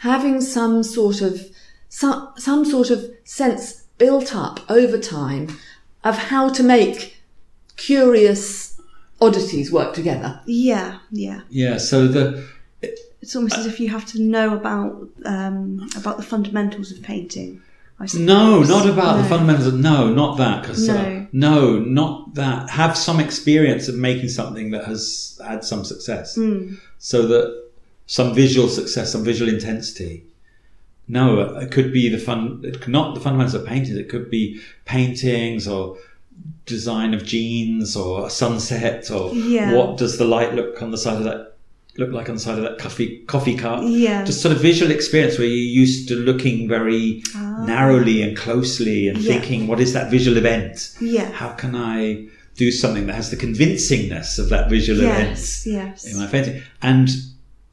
[0.00, 1.34] having some sort of
[1.88, 3.62] some, some sort of sense
[3.98, 5.44] built up over time
[6.04, 6.98] of how to make
[7.76, 8.80] curious
[9.20, 10.40] oddities work together.
[10.46, 11.40] Yeah, yeah.
[11.50, 11.76] yeah.
[11.78, 12.46] So the
[13.22, 17.62] It's almost as if you have to know about um, about the fundamentals of painting.
[18.14, 19.72] No, not about the fundamentals.
[19.74, 20.64] No, not that.
[20.64, 21.26] 'cause, uh, No.
[21.32, 22.70] no, not that.
[22.70, 26.78] Have some experience of making something that has had some success, Mm.
[26.98, 27.62] so that
[28.06, 30.22] some visual success, some visual intensity.
[31.08, 32.60] No, it could be the fun.
[32.62, 33.96] It could not the fundamentals of painting.
[33.96, 35.96] It could be paintings or
[36.66, 39.74] design of jeans or a sunset or Yeah.
[39.74, 41.54] what does the light look on the side of that
[41.98, 44.24] look like on the side of that coffee coffee cup Yeah.
[44.24, 47.64] just sort of visual experience where you're used to looking very Ah.
[47.66, 49.32] narrowly and closely and Yeah.
[49.32, 50.90] thinking, what is that visual event?
[51.00, 51.30] Yeah.
[51.32, 52.24] How can I
[52.56, 55.66] do something that has the convincingness of that visual Yes.
[55.66, 56.12] event Yes.
[56.12, 56.62] in my painting?
[56.82, 57.08] And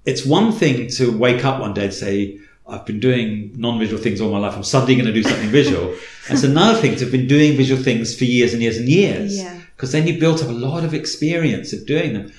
[0.05, 4.19] it's one thing to wake up one day and say, I've been doing non-visual things
[4.21, 4.55] all my life.
[4.55, 5.93] I'm suddenly going to do something visual.
[6.27, 8.89] And it's another thing to have been doing visual things for years and years and
[8.89, 9.37] years.
[9.37, 9.53] Yeah.
[9.75, 12.31] Because then you built up a lot of experience of doing them.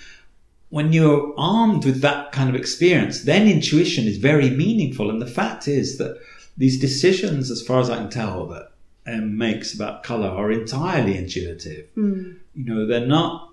[0.68, 5.11] When you're armed with that kind of experience, then intuition is very meaningful.
[5.11, 6.18] And the fact is that
[6.57, 8.72] these decisions, as far as I can tell, that
[9.07, 11.87] Em makes about color are entirely intuitive.
[11.96, 12.37] Mm.
[12.55, 13.50] You know, they're not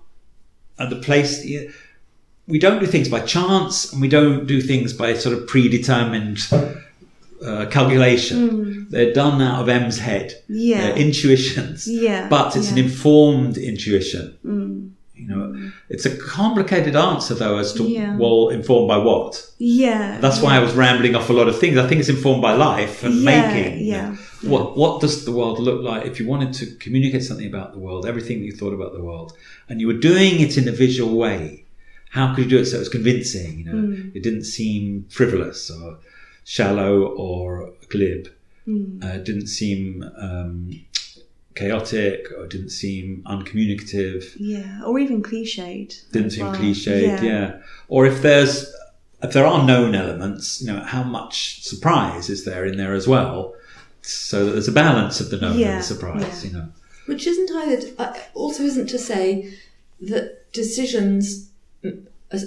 [0.79, 1.45] at the place.
[2.47, 6.39] We don't do things by chance, and we don't do things by sort of predetermined
[7.45, 8.87] uh, calculation.
[8.89, 10.33] They're done out of Em's head.
[10.47, 10.81] Yeah.
[10.81, 11.87] They're intuitions.
[11.87, 12.27] Yeah.
[12.29, 14.37] But it's an informed intuition.
[14.45, 14.92] Mm.
[15.15, 18.17] You know, it's a complicated answer though as to Yeah.
[18.17, 19.45] well, informed by what.
[19.59, 20.17] Yeah.
[20.19, 21.77] That's why I was rambling off a lot of things.
[21.77, 23.85] I think it's informed by life and Yeah, making.
[23.85, 24.15] yeah.
[24.41, 26.05] What What does the world look like?
[26.11, 29.03] If you wanted to communicate something about the world, everything that you thought about the
[29.03, 29.33] world,
[29.69, 31.63] and you were doing it in a visual way,
[32.09, 33.59] how could you do it so it was convincing?
[33.59, 34.09] You know, Hmm.
[34.17, 35.97] it didn't seem frivolous or
[36.43, 36.93] shallow
[37.27, 38.29] or glib.
[38.65, 38.99] Hmm.
[39.03, 40.71] Uh, it didn't seem um,
[41.55, 44.81] chaotic or didn't seem uncommunicative Yeah.
[44.85, 46.09] Or even cliched.
[46.11, 46.55] didn't seem well.
[46.55, 47.59] cliched, yeah.
[47.87, 48.73] Or if there's
[49.21, 53.07] if there are known elements, you know, how much surprise is there in there as
[53.07, 53.55] well?
[54.01, 56.51] So that there's a balance of the known Yeah, and the surprise, yeah.
[56.51, 56.67] you know.
[57.05, 59.53] Which isn't either, uh, also isn't to say
[60.01, 61.49] that decisions
[61.83, 61.91] are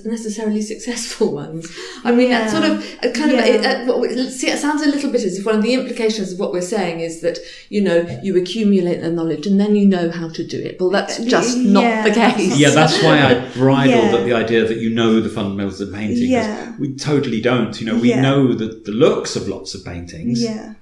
[0.04, 1.70] necessarily successful ones.
[2.04, 2.52] I mean, that Yeah.
[2.52, 2.72] sort of
[3.04, 3.46] uh, kind of Yeah.
[3.46, 4.48] it, uh, what we- see.
[4.48, 7.00] It sounds a little bit as if one of the implications of what we're saying
[7.00, 10.58] is that you know you accumulate the knowledge and then you know how to do
[10.58, 10.80] it.
[10.80, 12.56] Well, that's just not the case.
[12.58, 14.18] Yeah, that's why I bridled Yeah.
[14.18, 16.16] at the idea that you know the fundamentals of painting.
[16.16, 16.72] 'cause Yeah.
[16.78, 17.78] We totally don't.
[17.80, 18.20] You know, we Yeah.
[18.22, 20.42] know the, the looks of lots of paintings.
[20.42, 20.74] Yeah.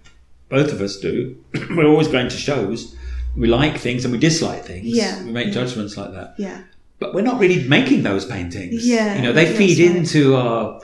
[0.49, 1.37] Both of us do.
[1.77, 2.95] We're always going to shows.
[3.37, 4.87] We like things and we dislike things.
[4.87, 5.23] Yeah.
[5.25, 5.53] We make Yeah.
[5.55, 6.35] judgments like that.
[6.38, 6.59] Yeah.
[7.05, 8.87] But we're not really making those paintings.
[8.87, 9.97] Yeah, you know, they feed right.
[9.97, 10.81] into our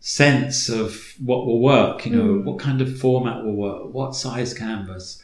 [0.00, 2.04] sense of what will work.
[2.06, 2.44] You know, Mm.
[2.44, 5.22] what kind of format will work, what size canvas.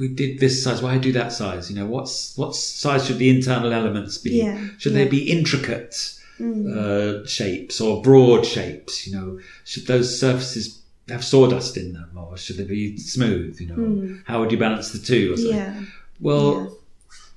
[0.00, 0.80] We did this size.
[0.82, 1.70] Why do that size?
[1.70, 4.30] You know, what's what size should the internal elements be?
[4.44, 4.98] Yeah, Should yeah.
[5.04, 5.94] they be intricate
[6.40, 6.74] Mm.
[6.76, 9.06] uh, shapes or broad shapes?
[9.06, 9.28] You know,
[9.64, 10.64] should those surfaces
[11.08, 13.60] have sawdust in them, or should they be smooth?
[13.60, 14.20] You know, Mm.
[14.24, 15.24] how would you balance the two?
[15.32, 15.56] Or something?
[15.56, 15.74] Yeah.
[16.20, 16.78] Well,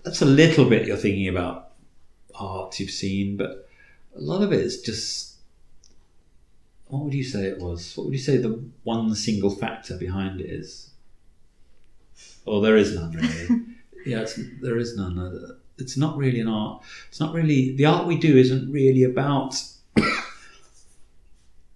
[0.03, 1.57] that's a little bit you're thinking about
[2.35, 3.67] art you've seen, but
[4.15, 5.31] a lot of it is just.
[6.87, 7.97] What would you say it was?
[7.97, 10.91] What would you say the one single factor behind it is?
[12.45, 13.61] Or there is none really.
[14.05, 15.17] yeah, it's, there is none.
[15.17, 16.83] Uh, It's not really an art.
[17.09, 19.55] It's not really the art we do isn't really about.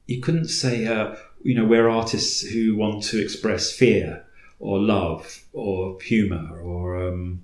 [0.08, 4.26] you couldn't say, uh, you know, we're artists who want to express fear
[4.60, 7.41] or love or humor or um,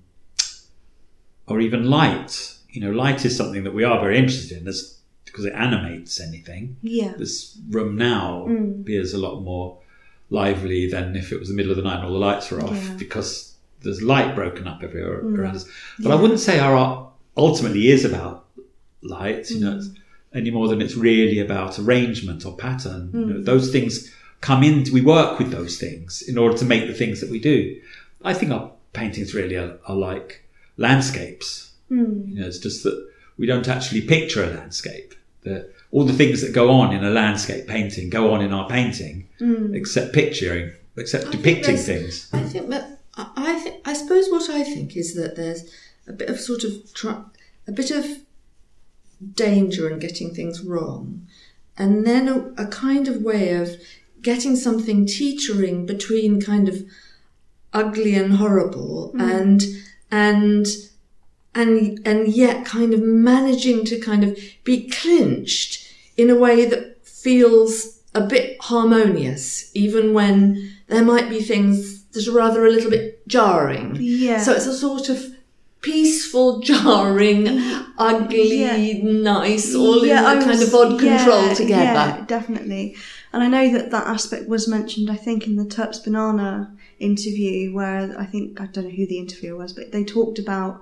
[1.47, 2.54] or even light.
[2.74, 6.20] You know, light is something that we are very interested in as, because it animates
[6.20, 6.76] anything.
[6.82, 7.14] Yeah.
[7.18, 8.82] This room now Mm.
[8.82, 9.78] appears a lot more
[10.30, 12.62] lively than if it was the middle of the night and all the lights were
[12.62, 12.96] off Yeah.
[12.98, 15.38] because there's light broken up everywhere Mm.
[15.38, 15.66] around us.
[16.00, 16.16] But Yeah.
[16.16, 18.46] I wouldn't say our art ultimately is about
[19.04, 19.62] light, you Mm.
[19.62, 19.90] know, it's
[20.34, 23.12] any more than it's really about arrangement or pattern.
[23.14, 23.46] You know, Mm.
[23.46, 24.10] those things
[24.42, 27.40] come in, we work with those things in order to make the things that we
[27.40, 27.76] do.
[28.24, 30.42] I think our paintings really are, are like
[30.78, 31.70] landscapes.
[31.91, 32.30] Mm.
[32.30, 35.13] You know, it's just that we don't actually picture a landscape.
[35.41, 38.67] The, all the things that go on in a landscape painting go on in our
[38.69, 39.76] painting, Mm.
[39.76, 42.30] except picturing, except I depicting things.
[42.34, 45.63] I think that I I, th- I suppose what I think is that there's
[46.08, 47.26] a bit of sort of tr-
[47.67, 48.06] a bit of
[49.36, 51.26] danger in getting things wrong,
[51.78, 53.69] and then a, a kind of way of
[54.22, 56.84] getting something teetering between kind of
[57.74, 59.63] ugly and horrible and
[60.12, 60.67] and
[61.56, 65.88] and and yet kind of managing to kind of be clinched
[66.18, 72.28] in a way that feels a bit harmonious even when there might be things that
[72.28, 74.39] are rather a little bit jarring Yeah.
[74.39, 75.24] so it's a sort of
[75.82, 77.48] peaceful jarring
[77.98, 79.04] ugly Yeah.
[79.04, 82.96] nice all Yeah, in a kind of odd control yeah, together Yeah, definitely.
[83.34, 87.74] And I know that that aspect was mentioned, I think, in the Turps Banana interview,
[87.74, 90.82] where I think, I don't know who the interviewer was, but they talked about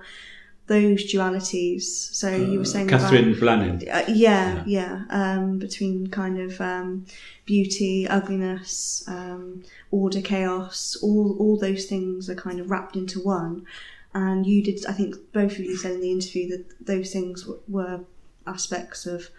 [0.72, 1.84] those dualities.
[2.22, 3.34] So you were saying Catherine.
[3.36, 3.84] Blannon.
[3.98, 7.06] Uh, yeah, yeah, um, between kind of um,
[7.46, 13.66] beauty, ugliness, um, order, chaos, all all those things are kind of wrapped into one.
[14.14, 17.44] And you did, I think, both of you said in the interview that those things
[17.44, 18.00] w- were
[18.48, 19.30] aspects of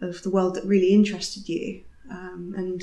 [0.00, 2.82] of the world that really interested you, um, and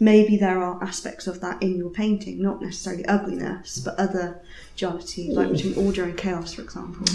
[0.00, 4.40] maybe there are aspects of that in your painting, not necessarily ugliness, but other
[4.76, 7.06] duality, like between order and chaos, for example.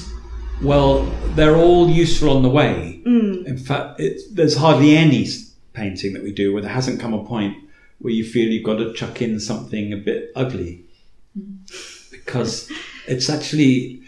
[0.62, 1.04] Well,
[1.36, 3.02] they're all useful on the way.
[3.06, 3.46] Mm.
[3.46, 5.28] In fact, it, there's hardly any
[5.74, 7.58] painting that we do where there hasn't come a point
[8.00, 10.86] where you feel you've got to chuck in something a bit ugly.
[12.12, 12.72] Because
[13.08, 14.02] it's actually,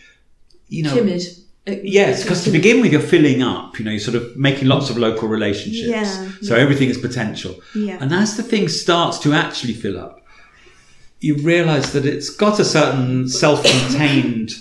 [0.68, 0.94] you know.
[0.94, 1.24] timid
[1.68, 3.80] Yes, because to begin with, you're filling up.
[3.80, 5.88] You know, you're sort of making lots of local relationships.
[5.88, 6.62] Yeah, so yeah.
[6.62, 7.60] everything is potential.
[7.74, 7.98] Yeah.
[8.00, 10.22] And as the thing starts to actually fill up,
[11.22, 14.52] you realise that it's got a certain self-contained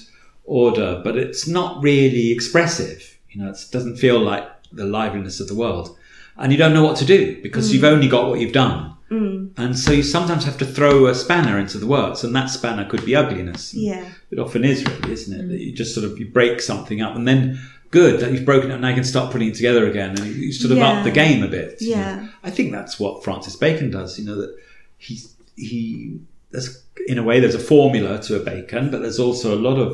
[0.45, 3.19] order, but it's not really expressive.
[3.31, 5.97] You know, it doesn't feel like the liveliness of the world,
[6.39, 8.93] and you don't know what to do because you've only got what you've done.
[9.11, 9.53] Mm.
[9.57, 12.85] And so you sometimes have to throw a spanner into the works, and that spanner
[12.89, 13.75] could be ugliness.
[13.75, 14.09] Yeah.
[14.35, 15.49] It often is, really, isn't it?
[15.49, 17.59] That you just sort of you break something up, and then
[17.91, 20.35] good that you've broken it, and now you can start putting it together again, and
[20.35, 20.89] you sort of Yeah.
[20.91, 21.81] up the game a bit.
[21.81, 21.97] you know.
[21.97, 22.29] Yeah.
[22.43, 24.19] I think that's what Francis Bacon does.
[24.19, 24.53] You know that
[24.99, 25.21] he
[25.57, 26.19] he
[26.51, 29.79] there's in a way there's a formula to a Bacon, but there's also a lot
[29.79, 29.91] of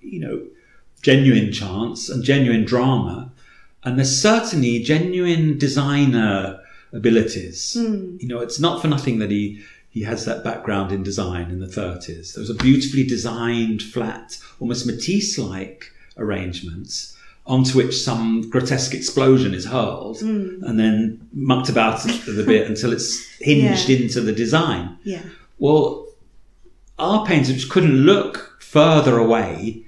[0.00, 0.42] you know
[1.02, 3.30] genuine chance and genuine drama,
[3.84, 6.58] and there's certainly genuine designer
[6.92, 7.76] abilities.
[7.78, 8.20] Mm.
[8.20, 11.60] You know, it's not for nothing that he he has that background in design in
[11.60, 12.34] the 30s.
[12.34, 20.18] Those a beautifully designed, flat, almost Matisse-like arrangements onto which some grotesque explosion is hurled
[20.18, 20.62] Mm.
[20.64, 23.96] and then mucked about a bit until it's hinged Yeah.
[23.98, 24.96] into the design.
[25.04, 25.22] Yeah.
[25.58, 26.06] Well,
[26.98, 29.82] our painters couldn't look further away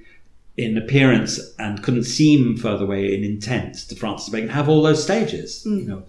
[0.57, 5.03] in appearance and couldn't seem further away in intent to Francis Bacon have all those
[5.03, 5.61] stages.
[5.65, 6.03] You know,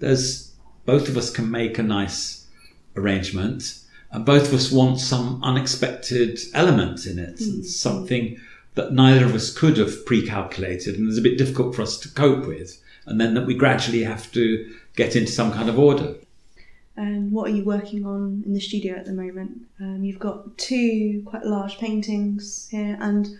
[0.00, 0.52] there's
[0.84, 2.39] both of us can make a nice
[2.96, 8.38] arrangement, and both of us want some unexpected element in it, and something
[8.74, 12.08] that neither of us could have pre-calculated, and is a bit difficult for us to
[12.08, 16.14] cope with, and then that we gradually have to get into some kind of order.
[16.96, 19.62] And what are you working on in the studio at the moment?
[19.80, 23.38] Um, you've got two quite large paintings here and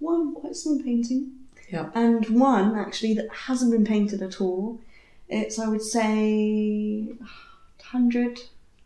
[0.00, 1.32] one quite small painting.
[1.70, 1.88] Yeah.
[1.94, 4.80] And one actually that hasn't been painted at all.
[5.28, 8.40] It's, I would say, 100,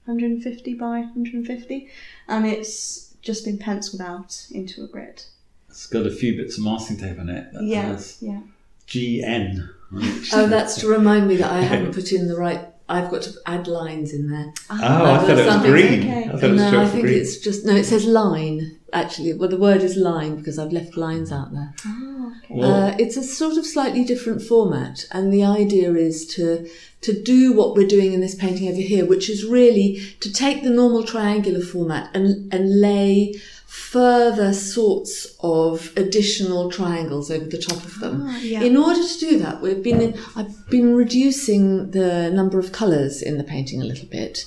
[0.06, 1.88] 150 by 150.
[2.28, 5.22] And it's just been penciled out into a grid.
[5.68, 7.52] It's got a few bits of masking tape on it.
[7.52, 8.40] That Yeah, has yeah.
[8.86, 9.68] GN.
[9.92, 12.60] on each Oh, that's to remind me that I haven't put in the right.
[12.88, 14.52] I've got to add lines in there.
[14.70, 16.00] Oh, I thought it was green.
[16.00, 16.24] okay.
[16.24, 17.18] I thought it was no, I think green.
[17.18, 17.74] it's just no.
[17.74, 19.32] It says line actually.
[19.32, 21.74] Well, the word is line because I've left lines out there.
[21.86, 22.54] Oh, okay.
[22.60, 26.68] Well- Uh, it's a sort of slightly different format, and the idea is to
[27.00, 30.62] to do what we're doing in this painting over here, which is really to take
[30.62, 33.34] the normal triangular format and and lay
[33.74, 38.22] further sorts of additional triangles over the top of them.
[38.24, 38.62] Ah, yeah.
[38.62, 43.36] In order to do that, we've been I've been reducing the number of colours in
[43.36, 44.46] the painting a little bit.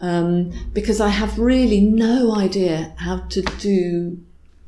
[0.00, 4.16] um, because I have really no idea how to do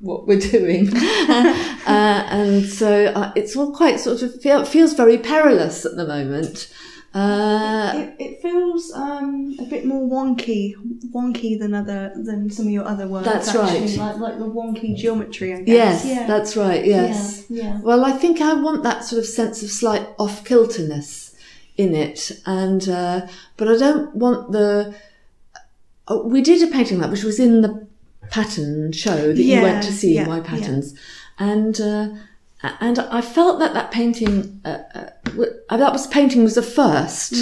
[0.01, 0.89] what we're doing.
[0.97, 6.05] uh, and so uh, it's all quite sort of feel, feels very perilous at the
[6.07, 6.69] moment.
[7.13, 10.75] Uh, It, it feels um, a bit more wonky,
[11.13, 13.25] wonky than other than some of your other work.
[13.25, 14.17] That's actually, right.
[14.17, 15.53] Like like the wonky geometry.
[15.53, 16.05] I guess.
[16.05, 16.27] yes, Yeah.
[16.27, 16.85] that's right.
[16.85, 17.47] Yes.
[17.49, 17.65] Yeah.
[17.65, 17.81] yeah.
[17.81, 21.35] Well, I think I want that sort of sense of slight off kilterness
[21.77, 24.95] in it, and uh, but I don't want the.
[26.07, 27.87] Oh, we did a painting that which was in the
[28.31, 30.43] pattern show that you went to see yeah, My yeah.
[30.45, 30.95] Patterns,
[31.41, 32.09] and uh,
[32.63, 35.11] and I felt that that painting uh, uh,
[35.71, 37.33] uh, that was painting was the first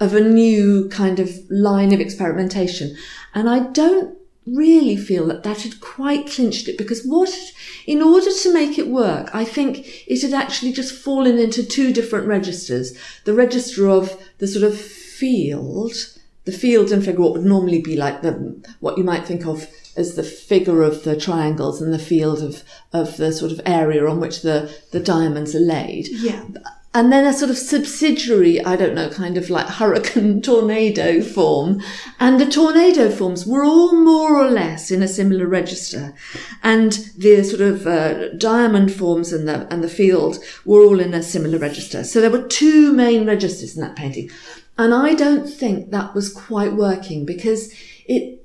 [0.00, 2.96] of a new kind of line of experimentation,
[3.34, 4.16] and I don't
[4.46, 7.30] really feel that that had quite clinched it because what
[7.86, 11.92] in order to make it work i think it had actually just fallen into two
[11.92, 12.96] different registers.
[13.24, 15.92] The register of the sort of field
[16.46, 18.32] the field and figure what would normally be like the
[18.80, 19.68] what you might think of
[20.00, 24.04] as the figure of the triangles and the field of of the sort of area
[24.08, 24.58] on which the
[24.90, 26.42] the diamonds are laid Yeah.
[26.92, 31.80] and then a sort of subsidiary, I don't know, kind of like hurricane tornado form.
[32.18, 36.14] And the tornado forms were all more or less in a similar register.
[36.64, 41.14] And the sort of uh, diamond forms and the, and the field were all in
[41.14, 42.02] a similar register.
[42.02, 44.28] So there were two main registers in that painting.
[44.76, 47.72] And I don't think that was quite working because
[48.06, 48.44] it,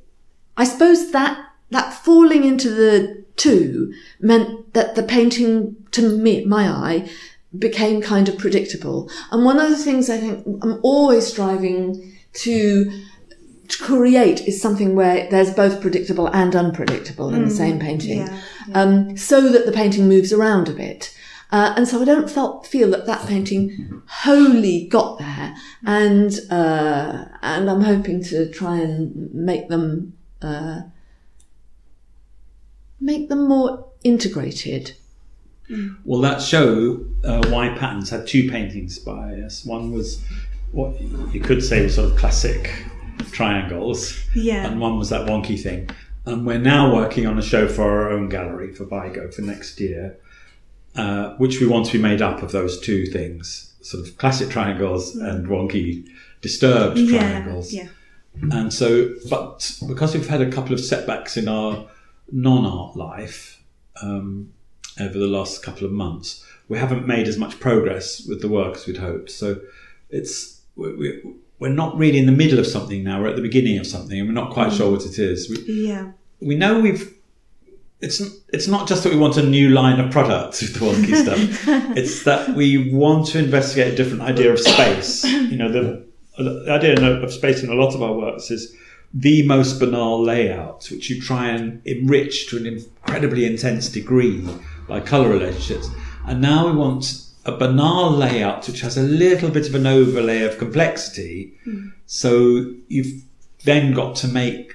[0.56, 1.34] I suppose that,
[1.72, 7.10] that falling into the two meant that the painting, to me, my eye,
[7.58, 9.10] became kind of predictable.
[9.32, 13.04] And one of the things I think I'm always striving to,
[13.68, 18.42] to create is something where there's both predictable and unpredictable in the same painting, yeah,
[18.74, 21.16] Um, so that the painting moves around a bit.
[21.52, 25.56] Uh, and so I don't felt, feel that that painting wholly got there,
[25.86, 30.82] and uh, and I'm hoping to try and make them uh,
[33.06, 34.94] make them more integrated.
[36.04, 39.66] Well, that show, uh, Why Patterns, had two paintings by us.
[39.66, 40.22] One was
[40.72, 41.00] what
[41.34, 42.72] you could say was sort of classic
[43.32, 44.68] triangles, Yeah.
[44.68, 45.90] and one was that wonky thing.
[46.26, 49.80] And we're now working on a show for our own gallery for Vigo for next
[49.80, 50.18] year,
[50.96, 54.50] uh, which we want to be made up of those two things sort of classic
[54.50, 56.04] triangles and wonky,
[56.42, 57.20] disturbed Yeah.
[57.20, 57.72] triangles.
[57.72, 57.88] Yeah.
[58.52, 61.86] And so, but because we've had a couple of setbacks in our
[62.32, 63.62] non art life
[64.02, 64.52] um,
[65.00, 68.76] over the last couple of months, we haven't made as much progress with the work
[68.76, 69.30] as we'd hoped.
[69.32, 69.60] So
[70.10, 73.42] it's, we, we, we're not really in the middle of something now, we're at the
[73.42, 75.50] beginning of something and we're not quite sure what it is.
[75.50, 76.12] We, Yeah.
[76.42, 77.14] we know we've,
[78.02, 81.16] it's, it's not just that we want a new line of products with the wonky
[81.24, 85.24] stuff, it's that we want to investigate a different idea of space.
[85.24, 86.06] You know, the,
[86.38, 88.76] the idea of space in a lot of our works is
[89.18, 94.46] the most banal layout, which you try and enrich to an incredibly intense degree
[94.90, 95.90] by colour relationships.
[96.28, 100.42] And now we want a banal layout which has a little bit of an overlay
[100.42, 101.54] of complexity.
[102.08, 103.24] So you've
[103.64, 104.74] then got to make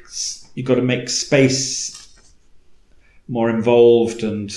[0.54, 2.08] you've got to make space
[3.28, 4.50] more involved and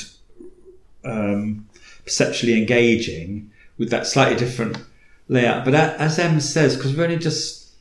[1.04, 1.68] um,
[2.06, 4.78] perceptually engaging with that slightly different
[5.28, 5.66] layout.
[5.66, 7.74] But as Em says, because we've only just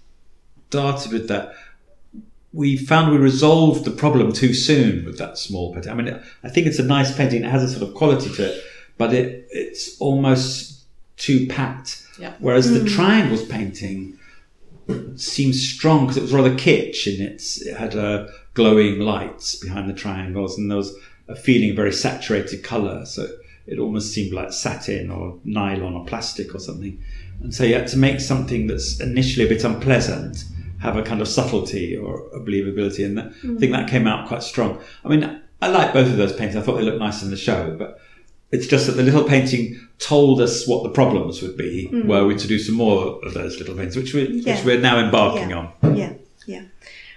[0.69, 1.55] started with that,
[2.53, 5.93] we found we resolved the problem too soon with that small painting.
[5.93, 7.45] I mean, I think it's a nice painting.
[7.45, 8.65] It has a sort of quality to it,
[8.99, 10.85] but it it's almost
[11.17, 12.07] too packed.
[12.19, 12.35] Yeah.
[12.41, 14.19] Whereas the triangles painting
[15.17, 19.89] seems strong because it was rather kitsch in its it had uh, glowing lights behind
[19.89, 20.95] the triangles and there was
[21.29, 23.27] a feeling of very saturated colour so
[23.67, 27.01] it almost seemed like satin or nylon or plastic or something
[27.43, 30.45] and so you had to make something that's initially a bit unpleasant
[30.83, 34.29] have a kind of subtlety or a believability and that, I think that came out
[34.29, 35.23] quite strong I mean
[35.61, 37.99] I like both of those paintings I thought they looked nice in the show but
[38.51, 42.37] it's just that the little painting told us what the problems would be were we
[42.37, 44.55] to do some more of those little things, which, we, Yeah.
[44.57, 45.69] which we're now embarking Yeah.
[45.83, 45.97] on.
[45.97, 46.13] Yeah,
[46.47, 46.63] yeah.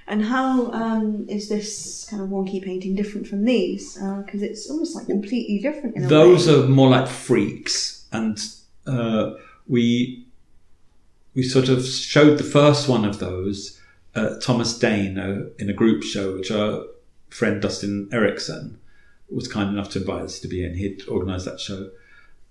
[0.08, 3.96] And how um, is this kind of wonky painting different from these?
[4.26, 6.54] Because it's almost like completely different in a Those way.
[6.54, 8.38] are more like freaks, and
[8.88, 9.32] uh,
[9.68, 10.25] we
[11.36, 13.80] we sort of showed the first one of those
[14.16, 16.86] at Thomas Dane uh, in a group show, which our
[17.30, 18.80] friend Dustin Erickson
[19.30, 20.76] was kind enough to invite us to be in.
[20.76, 21.92] He'd organised that show,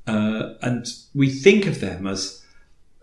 [0.06, 2.42] uh, and we think of them as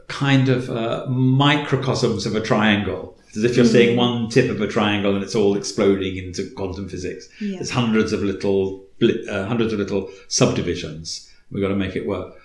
[0.08, 3.18] kind of uh, microcosms of a triangle.
[3.30, 6.52] It's As if you're seeing one tip of a triangle and it's all exploding into
[6.52, 7.30] quantum physics.
[7.40, 7.56] Yeah.
[7.56, 11.32] There's hundreds of little, uh, hundreds of little subdivisions.
[11.50, 12.36] We've got to make it work.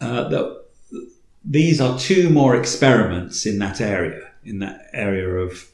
[0.00, 0.61] Uh, the,
[1.44, 5.68] these are two more experiments in that area, in that area of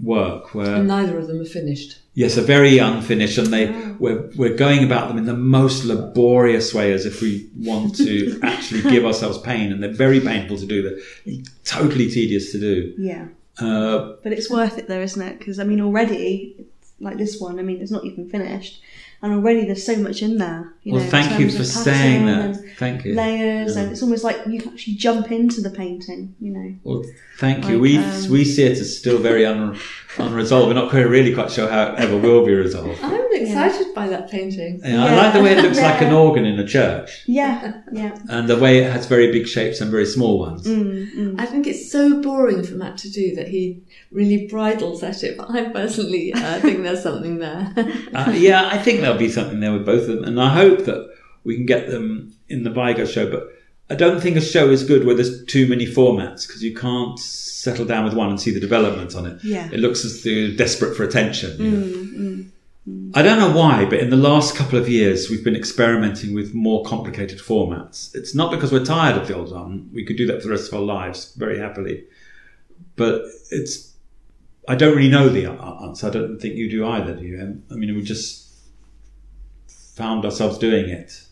[0.00, 1.98] work where And neither of them are finished.
[2.14, 3.96] Yes, are very unfinished, and they Wow.
[3.98, 8.38] we're we're going about them in the most laborious way, as if we want to
[8.42, 10.82] actually give ourselves pain, and they're very painful to do.
[10.82, 12.94] They're totally tedious to do.
[12.98, 13.28] Yeah.
[13.58, 15.38] Uh, But it's worth it though, isn't it?
[15.38, 16.56] Because I mean, already,
[17.00, 18.80] like this one, I mean, it's not even finished.
[19.22, 20.74] And already there's so much in there.
[20.82, 22.56] You well, know, thank you for saying that.
[22.56, 23.14] and Thank you.
[23.14, 23.82] Layers, Yeah.
[23.82, 26.74] and it's almost like you can actually jump into the painting, you know.
[26.82, 27.04] Well,
[27.38, 27.74] thank you.
[27.74, 29.78] Like, we um, we see it as still very un,
[30.18, 30.66] unresolved.
[30.66, 32.98] We're not quite, really quite sure how it ever will be resolved.
[33.00, 34.80] I'm excited by that painting.
[34.84, 38.18] Yeah, I like the way it looks like an organ in a church, Yeah, yeah.
[38.28, 40.66] and the way it has very big shapes and very small ones.
[40.66, 41.40] Mm, mm.
[41.40, 45.36] I think it's so boring for Matt to do that he really bridles at it.
[45.36, 47.72] But I personally uh, think there's something there.
[48.12, 50.84] Uh, yeah, I think there'll be something there with both of them, and I hope
[50.84, 51.11] that
[51.44, 53.30] we can get them in the Vigo show.
[53.30, 53.48] But
[53.90, 57.18] I don't think a show is good where there's too many formats because you can't
[57.18, 59.44] settle down with one and see the development on it.
[59.44, 59.68] Yeah.
[59.72, 61.60] It looks as though you're desperate for attention.
[61.60, 61.86] you know.
[61.86, 62.50] Mm,
[62.88, 63.12] mm.
[63.14, 66.54] I don't know why, but in the last couple of years, we've been experimenting with
[66.54, 68.12] more complicated formats.
[68.14, 69.88] It's not because we're tired of the old one.
[69.92, 72.04] We could do that for the rest of our lives very happily.
[72.96, 73.94] But it's,
[74.66, 76.08] I don't really know the answer.
[76.08, 77.62] I don't think you do either, do you?
[77.70, 78.52] I mean, we just
[79.68, 81.22] found ourselves doing it.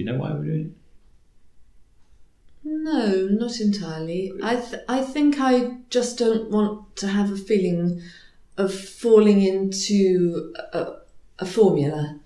[0.00, 0.72] Do you know why we're doing it?
[2.64, 4.32] no, not entirely.
[4.42, 8.00] I th- I think I just don't want to have a feeling
[8.56, 10.92] of falling into a,
[11.38, 12.18] a formula.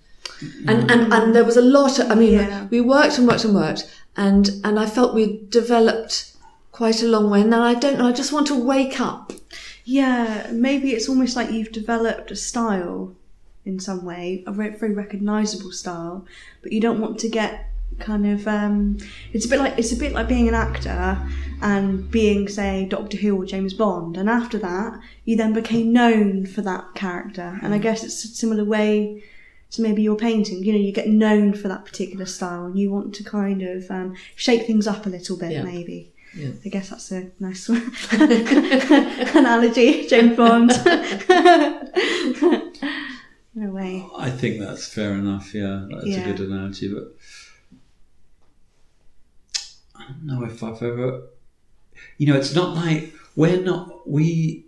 [0.65, 1.99] And, and and there was a lot.
[1.99, 2.67] Of, I mean, Yeah.
[2.69, 3.83] we worked and worked and worked,
[4.15, 6.31] and and I felt we developed
[6.71, 7.41] quite a long way.
[7.41, 8.07] And then I don't know.
[8.07, 9.33] I just want to wake up.
[9.83, 13.13] Yeah, maybe it's almost like you've developed a style
[13.65, 16.25] in some way, a re- very recognisable style,
[16.61, 18.47] but you don't want to get kind of.
[18.47, 18.97] Um,
[19.33, 21.17] it's a bit like it's a bit like being an actor
[21.61, 26.45] and being, say, Doctor Who or James Bond, and after that, you then became known
[26.45, 27.59] for that character.
[27.63, 29.23] And I guess it's a similar way
[29.71, 30.63] to maybe your painting.
[30.63, 33.89] You know, you get known for that particular style, and you want to kind of
[33.89, 35.63] um, shake things up a little bit, Yeah.
[35.63, 36.11] maybe.
[36.37, 36.49] Yeah.
[36.65, 37.69] I guess that's a nice
[39.35, 40.71] analogy, James Bond.
[43.55, 44.05] In a way.
[44.17, 45.53] I think that's fair enough.
[45.53, 46.27] Yeah, that's Yeah.
[46.27, 46.93] a good analogy.
[46.93, 47.15] But
[49.95, 51.23] I don't know if I've ever.
[52.17, 54.09] You know, it's not like we're not.
[54.09, 54.65] We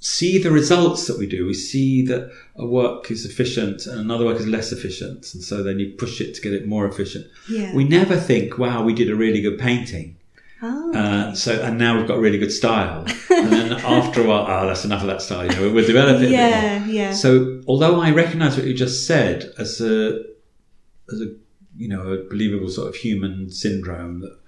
[0.00, 1.46] see the results that we do.
[1.46, 5.62] We see that a work is efficient and another work is less efficient, and so
[5.62, 7.26] then you push it to get it more efficient.
[7.50, 7.74] Yeah.
[7.74, 10.16] We never think, "Wow, we did a really good painting."
[10.62, 14.46] Oh, Uh, so and now we've got really good style, and then after a while,
[14.48, 15.44] oh, that's enough of that style.
[15.44, 16.26] You know, we'll develop it.
[16.26, 16.38] a bit more.
[16.38, 17.12] yeah, yeah.
[17.12, 20.22] So, although I recognise what you just said as a
[21.12, 21.34] as a
[21.76, 24.38] you know a believable sort of human syndrome that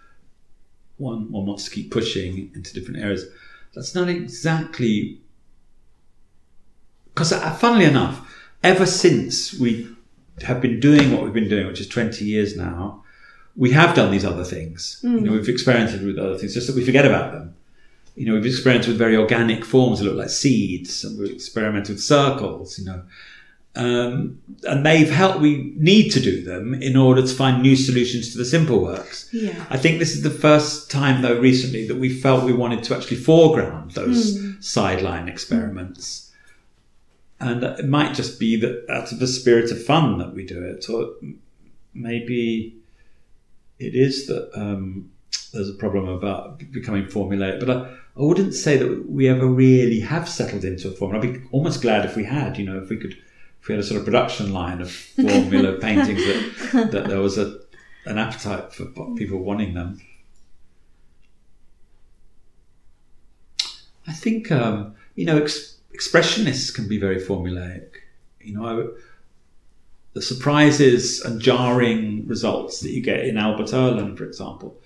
[0.97, 3.27] one one wants to keep pushing into different areas,
[3.75, 5.21] that's not exactly
[7.15, 8.27] because, uh, funnily enough,
[8.63, 9.89] ever since we
[10.43, 13.02] have been doing what we've been doing, which is twenty years now,
[13.57, 14.99] we have done these other things.
[15.03, 17.55] You know, we've experimented with other things, just that we forget about them
[18.15, 21.97] you know, we've experimented with very organic forms that look like seeds, and we've experimented
[21.97, 23.03] with circles, you know.
[23.75, 28.31] Um, and they've helped, we need to do them in order to find new solutions
[28.33, 29.31] to the simple works.
[29.33, 29.65] yeah.
[29.71, 32.95] I think this is the first time, though, recently that we felt we wanted to
[32.95, 36.31] actually foreground those sideline experiments.
[37.41, 40.63] And it might just be that out of the spirit of fun that we do
[40.63, 41.15] it, or
[41.95, 42.77] maybe
[43.83, 45.11] it is that um,
[45.53, 47.61] there's a problem about becoming formulaic.
[47.61, 51.25] But I, I wouldn't say that we ever really have settled into a formula.
[51.25, 53.17] I'd be almost glad if we had, you know, if we could,
[53.61, 57.39] if we had a sort of production line of formula paintings that, that there was
[57.39, 57.61] a,
[58.07, 60.01] an appetite for people wanting them.
[64.07, 67.89] I think, um, you know, ex- expressionists can be very formulaic.
[68.41, 68.87] You know, I,
[70.15, 74.79] the surprises and jarring results that you get in Albert Oehlen, for example,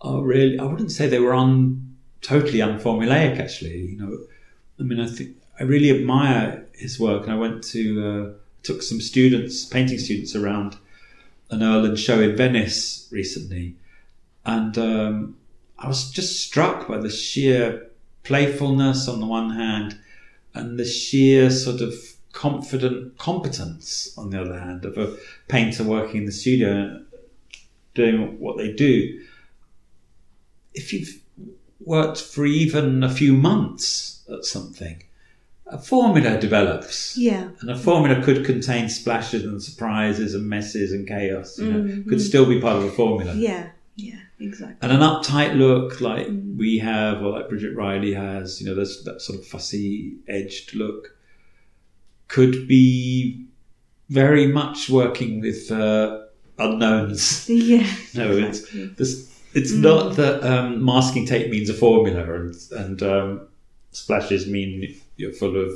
[0.00, 3.78] are really, I wouldn't say they were un, totally unformulaic, actually.
[3.78, 4.18] You know,
[4.78, 8.82] I mean, I think I really admire his work, and I went to, uh, took
[8.82, 10.76] some students, painting students around
[11.50, 13.76] an Oehlen show in Venice recently,
[14.44, 15.36] and um,
[15.78, 17.88] I was just struck by the sheer
[18.24, 19.98] playfulness on the one hand,
[20.54, 21.94] and the sheer sort of
[22.40, 25.14] confident competence on the other hand of a
[25.48, 26.98] painter working in the studio
[27.94, 29.20] doing what they do.
[30.72, 31.20] If you've
[31.80, 35.02] worked for even a few months at something,
[35.66, 37.14] a formula develops.
[37.18, 37.50] Yeah.
[37.60, 41.58] And a formula could contain splashes and surprises and messes and chaos.
[41.58, 42.08] You know, Mhm.
[42.08, 43.34] could still be part of a formula.
[43.34, 43.70] Yeah.
[43.96, 44.20] Yeah.
[44.42, 44.78] exactly.
[44.80, 46.26] And an uptight look like
[46.56, 50.74] we have, or like Bridget Riley has, you know, there's that sort of fussy edged
[50.74, 51.14] look,
[52.30, 53.44] could be
[54.08, 56.22] very much working with uh,
[56.58, 57.48] unknowns.
[57.48, 57.86] Yeah.
[58.14, 58.86] No, it's exactly.
[58.96, 59.26] this.
[59.52, 63.48] It's not that um, masking tape means a formula and and um,
[63.90, 65.70] splashes mean you're full of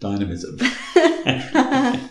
[0.00, 0.58] dynamism.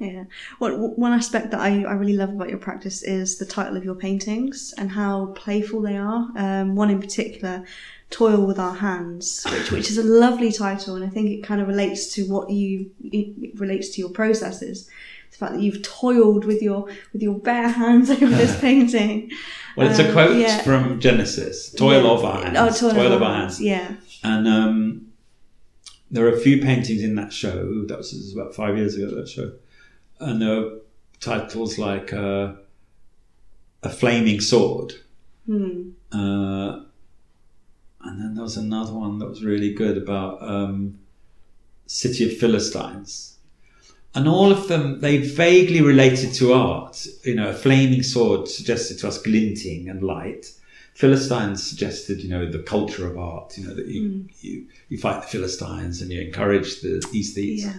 [0.00, 0.24] Yeah.
[0.58, 3.84] One, one aspect that I, I really love about your practice is the title of
[3.84, 6.28] your paintings and how playful they are.
[6.36, 7.64] Um, one in particular,
[8.10, 11.60] Toil with Our Hands, which, which is a lovely title, and I think it kind
[11.60, 14.88] of relates to what you, it relates to your processes.
[15.30, 19.30] The fact that you've toiled with your with your bare hands over this painting.
[19.76, 20.62] Well, it's a Um, quote yeah.
[20.62, 22.10] from Genesis: "Toil Yeah.
[22.10, 23.92] of our hands, Oh, toil, of our hands." Yeah.
[24.24, 25.12] And um,
[26.10, 27.84] there are a few paintings in that show.
[27.88, 29.14] That was, was about five years ago.
[29.14, 29.52] That show,
[30.18, 30.70] and there are
[31.20, 32.52] titles like uh,
[33.82, 34.94] "A Flaming Sword,"
[35.46, 35.90] Hmm.
[36.10, 36.80] uh,
[38.00, 40.98] and then there was another one that was really good about um,
[41.86, 43.36] "City of Philistines."
[44.14, 47.06] And all of them, they vaguely related to art.
[47.24, 50.52] You know, a flaming sword suggested to us glinting and light.
[50.94, 53.56] Philistines suggested, you know, the culture of art.
[53.56, 57.62] You know that you you, you fight the Philistines and you encourage the aesthetes.
[57.62, 57.74] Yeah.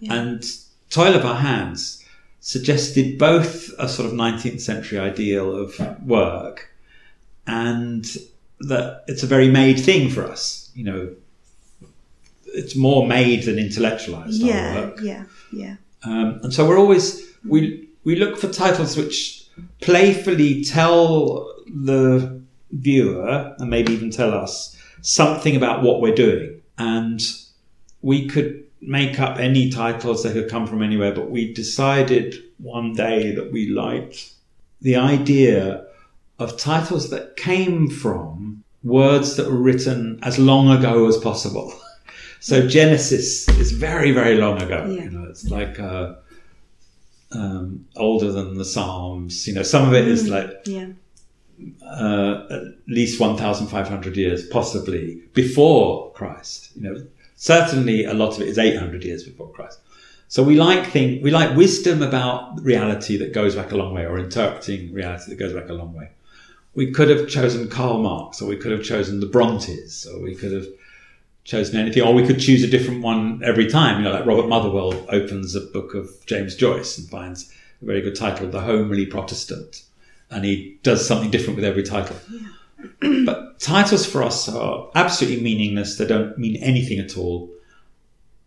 [0.00, 0.14] Yeah.
[0.14, 0.44] And
[0.90, 2.04] Toil of Our Hands
[2.40, 6.70] suggested both a sort of 19th century ideal of work
[7.46, 8.04] and
[8.68, 10.70] that it's a very made thing for us.
[10.74, 11.10] You know,
[12.46, 14.74] it's more made than intellectualized Yeah.
[14.74, 15.00] work.
[15.02, 15.24] Yeah.
[15.52, 15.76] Yeah.
[16.04, 19.44] Um, and so we're always we we look for titles which
[19.80, 22.40] playfully tell the
[22.72, 26.60] viewer and maybe even tell us something about what we're doing.
[26.78, 27.20] And
[28.00, 32.94] we could make up any titles that could come from anywhere, but we decided one
[32.94, 34.32] day that we liked
[34.80, 35.84] the idea
[36.38, 41.72] of titles that came from words that were written as long ago as possible.
[42.40, 44.84] So Genesis is very, very long ago.
[44.90, 45.04] Yeah.
[45.04, 46.14] You know, it's like uh,
[47.30, 49.46] um, older than the Psalms.
[49.46, 50.88] You know, some of it is like Yeah.
[51.86, 56.70] uh, at least 1,500 years, possibly before Christ.
[56.74, 57.06] You know,
[57.36, 59.78] certainly a lot of it is 800 years before Christ.
[60.26, 64.04] So we like thing, we like wisdom about reality that goes back a long way,
[64.04, 66.08] or interpreting reality that goes back a long way.
[66.74, 70.34] We could have chosen Karl Marx, or we could have chosen the Brontes, or we
[70.34, 70.66] could have
[71.44, 73.98] chosen anything, or we could choose a different one every time.
[73.98, 78.00] You know, like Robert Motherwell opens a book of James Joyce and finds a very
[78.00, 79.82] good title, The Homely Protestant,
[80.30, 82.16] and he does something different with every title.
[83.24, 85.96] but titles for us are absolutely meaningless.
[85.96, 87.50] They don't mean anything at all,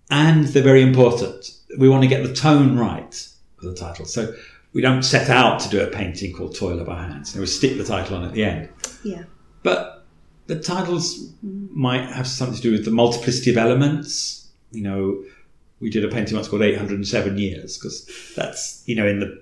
[0.09, 1.51] and they're very important.
[1.77, 3.13] We want to get the tone right
[3.57, 4.33] for the title, so
[4.75, 7.33] we don't set out to do a painting called Toil of Our Hands.
[7.33, 8.69] Know, we stick the title on at the end.
[9.05, 9.23] Yeah.
[9.63, 10.05] But
[10.47, 14.49] the titles might have something to do with the multiplicity of elements.
[14.71, 15.23] You know,
[15.79, 19.41] we did a painting once called 807 Years because that's, you know, in the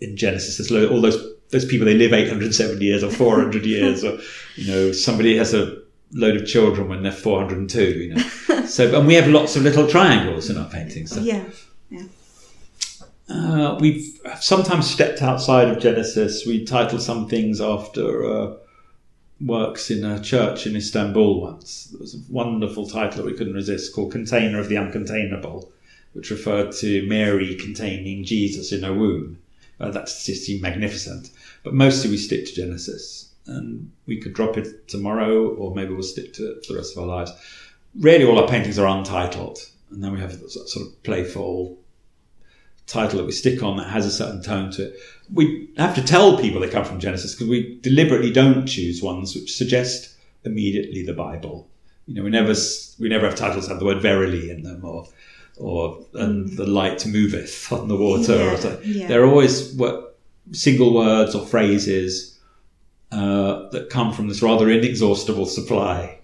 [0.00, 4.02] in Genesis, there's lo- all those those people they live 807 years or 400 years,
[4.02, 4.18] or
[4.56, 5.80] you know, somebody has a
[6.10, 7.82] load of children when they're 402.
[7.84, 8.22] You know,
[8.66, 11.12] so and we have lots of little triangles in our paintings.
[11.12, 11.20] So
[11.88, 12.02] Yeah.
[13.32, 16.44] Uh, we've sometimes stepped outside of Genesis.
[16.46, 18.56] We title some things after uh,
[19.40, 21.86] works in a church in Istanbul once.
[21.86, 25.70] There was a wonderful title that we couldn't resist called Container of the Uncontainable,
[26.12, 29.38] which referred to Mary containing Jesus in her womb.
[29.80, 31.30] Uh, that just magnificent.
[31.64, 33.30] But mostly we stick to Genesis.
[33.46, 36.96] And we could drop it tomorrow, or maybe we'll stick to it for the rest
[36.96, 37.32] of our lives.
[37.98, 39.58] Really, all our paintings are untitled.
[39.90, 41.78] And then we have sort of playful
[42.92, 44.96] title that we stick on that has a certain tone to it.
[45.32, 49.34] We have to tell people they come from Genesis because we deliberately don't choose ones
[49.34, 50.14] which suggest
[50.44, 51.68] immediately the Bible.
[52.06, 52.54] You know, we never
[52.98, 55.06] we never have titles that have the word verily in them or
[55.56, 58.36] or and the light moveth on the water.
[58.36, 59.08] Yeah, yeah.
[59.08, 60.08] They're always wo-
[60.50, 62.38] single words or phrases
[63.12, 66.18] uh, that come from this rather inexhaustible supply.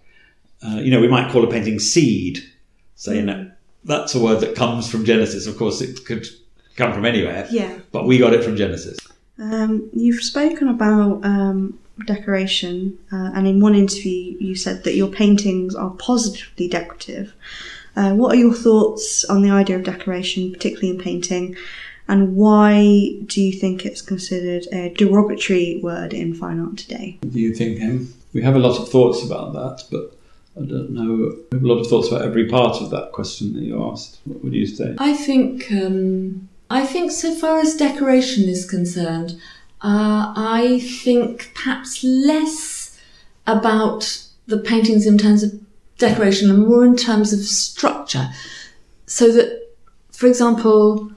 [0.62, 2.40] Uh, you know, we might call a painting seed,
[2.96, 5.46] saying that that's a word that comes from Genesis.
[5.46, 6.26] Of course, it could
[6.78, 7.72] come from anywhere, Yeah.
[7.92, 8.96] but we got it from Genesis.
[9.38, 15.08] Um, you've spoken about um, decoration, uh, and in one interview, you said that your
[15.08, 17.34] paintings are positively decorative.
[17.96, 21.56] Uh, what are your thoughts on the idea of decoration, particularly in painting,
[22.06, 22.72] and why
[23.26, 27.18] do you think it's considered a derogatory word in fine art today?
[27.28, 28.14] Do you think, Em?
[28.32, 30.16] We have a lot of thoughts about that, but
[30.56, 31.34] I don't know.
[31.50, 34.18] We have a lot of thoughts about every part of that question that you asked.
[34.24, 34.94] What would you say?
[34.98, 39.40] I think um, I think so far as decoration is concerned,
[39.80, 42.98] Uh, I think perhaps less
[43.46, 45.52] about the paintings in terms of
[45.98, 48.28] decoration and more in terms of structure.
[49.06, 49.48] So that,
[50.10, 51.12] for example,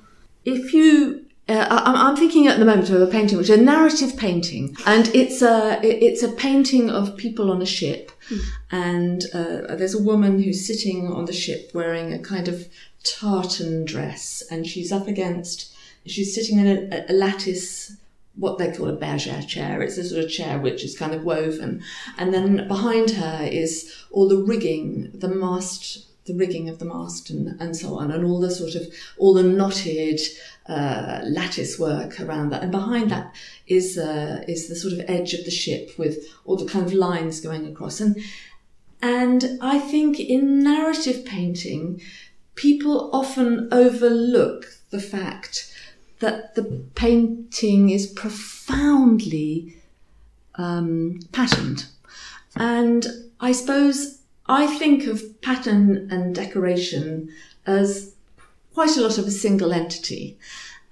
[0.46, 4.16] if you uh, I'm thinking at the moment of a painting, which is a narrative
[4.16, 8.12] painting, and it's a it's a painting of people on a ship,
[8.70, 12.68] and uh, there's a woman who's sitting on the ship wearing a kind of
[13.04, 15.74] tartan dress, and she's up against,
[16.06, 17.98] she's sitting in a, a lattice,
[18.36, 19.82] what they call a bergère chair.
[19.82, 21.84] It's a sort of chair which is kind of woven,
[22.18, 27.30] and then behind her is all the rigging, the mast the rigging of the mast
[27.30, 28.88] and, and so on, and all the sort of
[29.18, 30.20] all the knotted
[30.68, 32.62] uh, lattice work around that.
[32.64, 33.34] And behind that
[33.68, 36.94] is uh, is the sort of edge of the ship with all the kind of
[36.94, 38.00] lines going across.
[38.00, 38.18] And
[39.02, 42.02] and I think in narrative painting,
[42.56, 45.74] people often overlook the fact
[46.20, 46.64] that the
[46.96, 49.78] painting is profoundly
[50.56, 51.86] um, patterned.
[52.56, 53.08] And
[53.40, 57.30] I suppose I think of pattern and decoration
[57.66, 58.14] as
[58.74, 60.38] quite a lot of a single entity.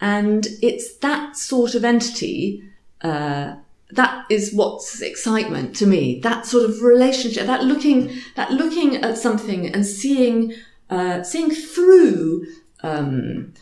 [0.01, 2.64] And it's that sort of entity,
[3.01, 3.55] uh,
[3.91, 6.20] that is what's excitement to me.
[6.22, 10.53] That sort of relationship, that looking, that looking at something and seeing,
[10.89, 12.45] uh, seeing through,
[12.83, 13.53] um,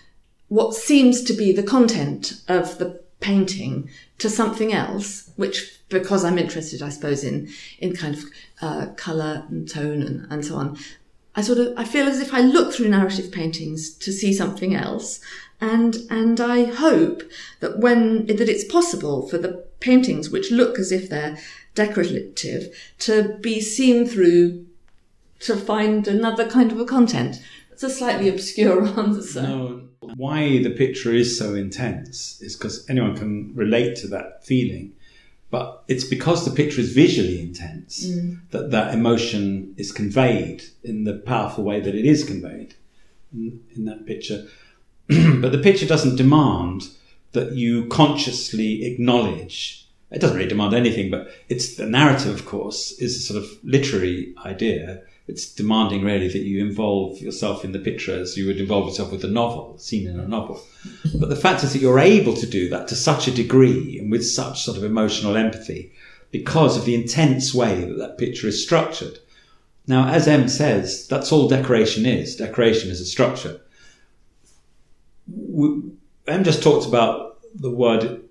[0.48, 6.38] what seems to be the content of the painting to something else, which because I'm
[6.38, 7.50] interested, I suppose, in
[7.80, 8.24] in kind of
[8.62, 10.78] uh, color and tone and, and so on.
[11.36, 14.74] I sort of I feel as if I look through narrative paintings to see something
[14.74, 15.20] else,
[15.60, 17.24] and and I hope
[17.60, 21.38] that when that it's possible for the paintings which look as if they're
[21.76, 24.66] decorative to be seen through
[25.40, 27.42] to find another kind of a content.
[27.72, 29.42] It's a slightly obscure answer.
[29.42, 34.94] No, why the picture is so intense is because anyone can relate to that feeling.
[35.50, 38.40] But it's because the picture is visually intense mm.
[38.52, 42.76] that that emotion is conveyed in the powerful way that it is conveyed
[43.34, 44.46] in, in that picture.
[45.08, 46.90] but the picture doesn't demand
[47.32, 49.88] that you consciously acknowledge.
[50.12, 53.50] It doesn't really demand anything, but it's the narrative, of course, is a sort of
[53.64, 55.04] literary idea.
[55.28, 59.12] It's demanding really that you involve yourself in the picture as you would involve yourself
[59.12, 60.64] with a novel, seen in a novel.
[61.20, 64.10] But the fact is that you're able to do that to such a degree and
[64.10, 65.92] with such sort of emotional empathy
[66.32, 69.20] because of the intense way that that picture is structured.
[69.86, 72.36] Now, as Em says, that's all decoration is.
[72.36, 73.60] Decoration is a structure.
[75.30, 78.22] Em just talked about the word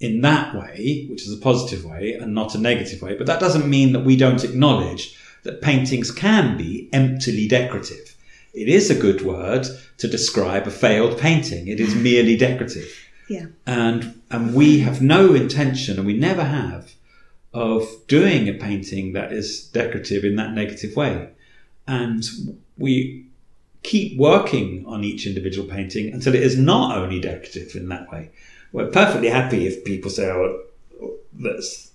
[0.00, 3.40] in that way, which is a positive way and not a negative way, but that
[3.40, 5.16] doesn't mean that we don't acknowledge
[5.46, 8.16] that paintings can be emptily decorative.
[8.52, 9.66] It is a good word
[9.98, 11.68] to describe a failed painting.
[11.68, 12.88] It is merely decorative.
[13.28, 13.46] Yeah.
[13.66, 16.94] And and we have no intention, and we never have,
[17.52, 21.30] of doing a painting that is decorative in that negative way.
[21.86, 22.24] And
[22.76, 23.26] we
[23.82, 28.30] keep working on each individual painting until it is not only decorative in that way.
[28.72, 30.64] We're perfectly happy if people say, "Oh,
[31.32, 31.92] that's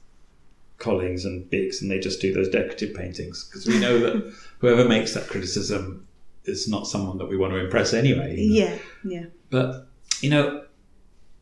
[0.82, 4.88] Collings and Biggs," and they just do those decorative paintings because we know that whoever
[4.88, 6.06] makes that criticism
[6.46, 8.36] is not someone that we want to impress anyway.
[8.38, 8.66] you know.
[8.66, 9.26] Yeah, yeah.
[9.50, 9.88] But
[10.22, 10.66] you know,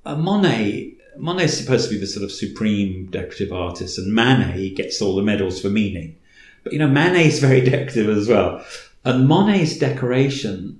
[0.05, 4.69] a Monet Monet is supposed to be the sort of supreme decorative artist, and Manet
[4.75, 6.15] gets all the medals for meaning.
[6.63, 8.63] But you know, Manet is very decorative as well,
[9.05, 10.79] and Monet's decoration.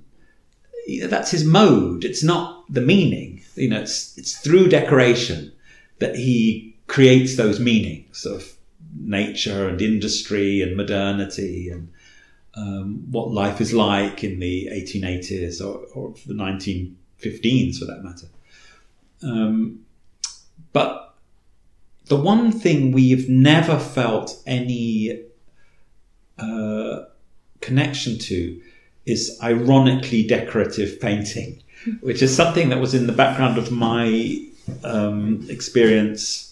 [0.86, 2.04] you know, That's his mode.
[2.04, 3.42] It's not the meaning.
[3.56, 5.52] You know, it's it's through decoration
[5.98, 8.52] that he creates those meanings of
[8.98, 11.88] nature and industry and modernity and
[12.54, 18.26] um, what life is like in the 1880s or, or the 1915s for that matter.
[19.22, 19.86] Um,
[20.72, 21.14] but
[22.06, 25.26] the one thing we've never felt any
[26.40, 27.04] uh,
[27.60, 28.60] connection to
[29.06, 31.62] is ironically decorative painting,
[32.00, 34.44] which is something that was in the background of my
[34.82, 36.49] um, experience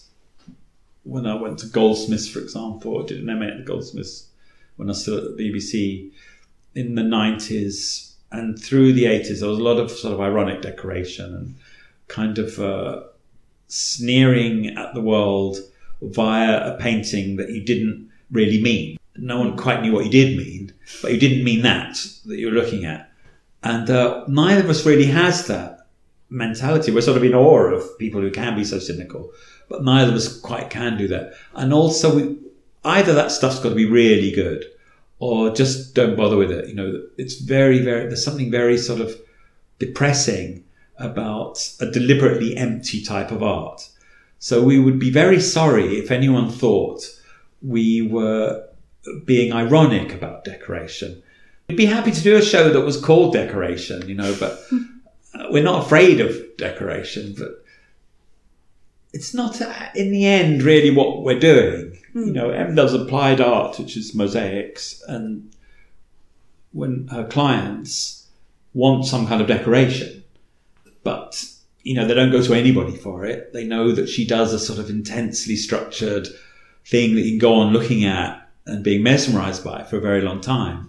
[1.09, 3.01] when I went to Goldsmiths, for example.
[3.01, 4.27] I did an MA at the Goldsmiths
[4.75, 6.11] when I was still at the BBC
[6.75, 9.39] in the 90s and through the 80s.
[9.39, 11.55] There was a lot of sort of ironic decoration and
[12.07, 13.03] kind of uh,
[13.67, 15.57] sneering at the world
[16.01, 18.97] via a painting that you didn't really mean.
[19.17, 22.47] No one quite knew what you did mean, but you didn't mean that that you
[22.47, 23.11] were looking at.
[23.63, 25.78] And uh, neither of us really has that
[26.29, 26.91] mentality.
[26.91, 29.31] We're sort of in awe of people who can be so cynical,
[29.67, 31.33] but neither of us quite can do that.
[31.53, 32.37] And also, we,
[32.83, 34.65] either that stuff's got to be really good,
[35.19, 36.69] or just don't bother with it.
[36.69, 38.07] You know, it's very, very.
[38.07, 39.19] There's something very sort of
[39.77, 40.63] depressing
[40.97, 43.89] about a deliberately empty type of art.
[44.39, 47.03] So we would be very sorry if anyone thought
[47.61, 48.65] we were
[49.25, 51.21] being ironic about decoration.
[51.67, 54.59] We'd be happy to do a show that was called Decoration, you know, but
[55.49, 57.63] we're not afraid of decoration, but
[59.13, 61.97] it's not uh, in the end really what we're doing.
[62.13, 65.51] You know, Em does applied art, which is mosaics, and
[66.71, 68.27] when her clients
[68.73, 70.23] want some kind of decoration,
[71.03, 71.43] but
[71.83, 73.53] you know, they don't go to anybody for it.
[73.53, 76.27] They know that she does a sort of intensely structured
[76.85, 80.21] thing that you can go on looking at and being mesmerized by for a very
[80.21, 80.88] long time.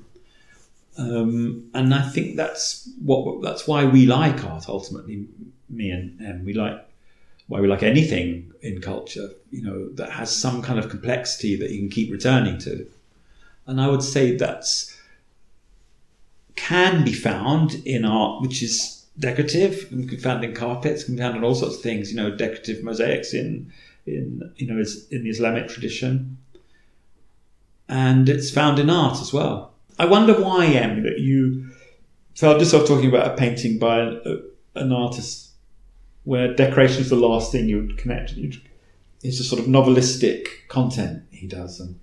[1.00, 5.26] Um, and I think that's what that's why we like art ultimately.
[5.70, 6.86] Me and Em, we like
[7.46, 11.70] why we like anything in culture, you know, that has some kind of complexity that
[11.70, 12.86] you can keep returning to.
[13.66, 14.94] And I would say that's
[16.54, 19.88] can be found in art, which is decorative.
[19.88, 22.10] Can be found in carpets, can be found in all sorts of things.
[22.10, 23.72] You know, decorative mosaics in
[24.06, 26.36] in you know in the Islamic tradition,
[27.88, 29.69] and it's found in art as well.
[30.00, 31.68] I wonder why, Em, that you
[32.34, 35.50] found yourself talking about a painting by an, an artist
[36.24, 38.32] where decoration is the last thing you would connect.
[38.32, 38.62] You'd,
[39.22, 42.00] it's a sort of novelistic content he does, and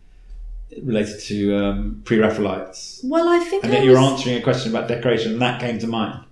[0.83, 3.01] related to um, pre-Raphaelites.
[3.03, 5.79] Well, I think And I yet you're answering a question about decoration, and that came
[5.79, 6.23] to mind.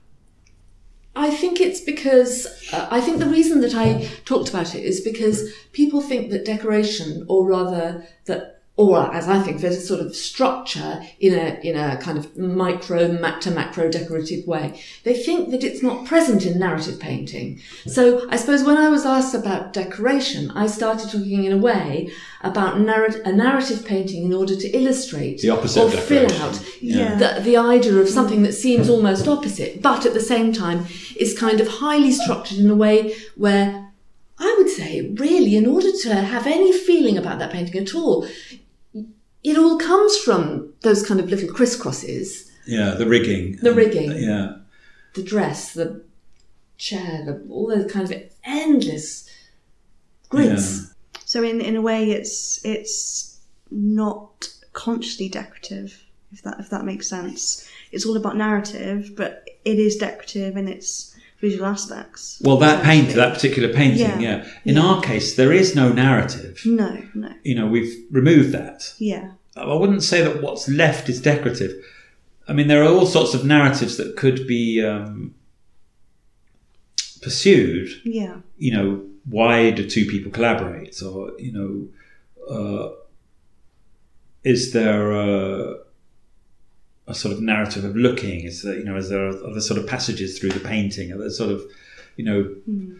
[1.16, 5.01] I think it's because uh, I think the reason that I talked about it is
[5.01, 10.01] because people think that decoration, or rather that, or as I think, there's a sort
[10.01, 13.07] of structure in a in a kind of micro
[13.39, 14.82] to macro decorative way.
[15.03, 17.61] They think that it's not present in narrative painting.
[17.88, 22.11] So I suppose when I was asked about decoration, I started talking in a way
[22.41, 26.61] about narrat- a narrative painting in order to illustrate The opposite or of fill out
[26.82, 27.15] Yeah.
[27.15, 30.86] the, the idea of something that seems almost opposite, but at the same time
[31.17, 33.84] is kind of highly structured in a way where
[34.38, 38.28] I would say, really, in order to have any feeling about that painting at all,
[39.50, 43.58] it all comes from those kind of little crisscrosses Yeah, the rigging.
[43.62, 44.12] The And- rigging.
[44.18, 44.48] yeah.
[45.14, 45.88] the dress, the
[46.78, 49.30] chair, the, all those kinds of endless
[50.30, 50.93] grids.
[51.24, 53.39] So in in a way, it's it's
[53.72, 56.04] not consciously decorative.
[56.34, 60.68] If that if that makes sense, it's all about narrative, but it is decorative and
[60.70, 61.14] its
[61.48, 62.22] visual aspects.
[62.46, 64.20] Well, that paint, that particular painting, Yeah.
[64.28, 64.38] yeah.
[64.70, 64.86] In Yeah.
[64.88, 66.54] our case, there is no narrative.
[66.66, 66.89] No,
[67.24, 68.80] no, You know, we've removed that.
[69.14, 69.26] yeah,
[69.56, 71.72] I wouldn't say that what's left is decorative.
[72.50, 75.34] I mean, there are all sorts of narratives that could be um,
[77.22, 77.89] pursued.
[78.04, 78.36] yeah,
[78.66, 78.88] You know,
[79.38, 81.02] why do two people collaborate?
[81.02, 81.74] Or, you know,
[82.56, 82.88] uh,
[84.43, 85.76] is there a,
[87.08, 88.41] a sort of narrative of looking?
[88.41, 91.12] Is there, you know, is there other sort of passages through the painting?
[91.12, 91.64] Are there sort of,
[92.16, 92.97] you know, hmm.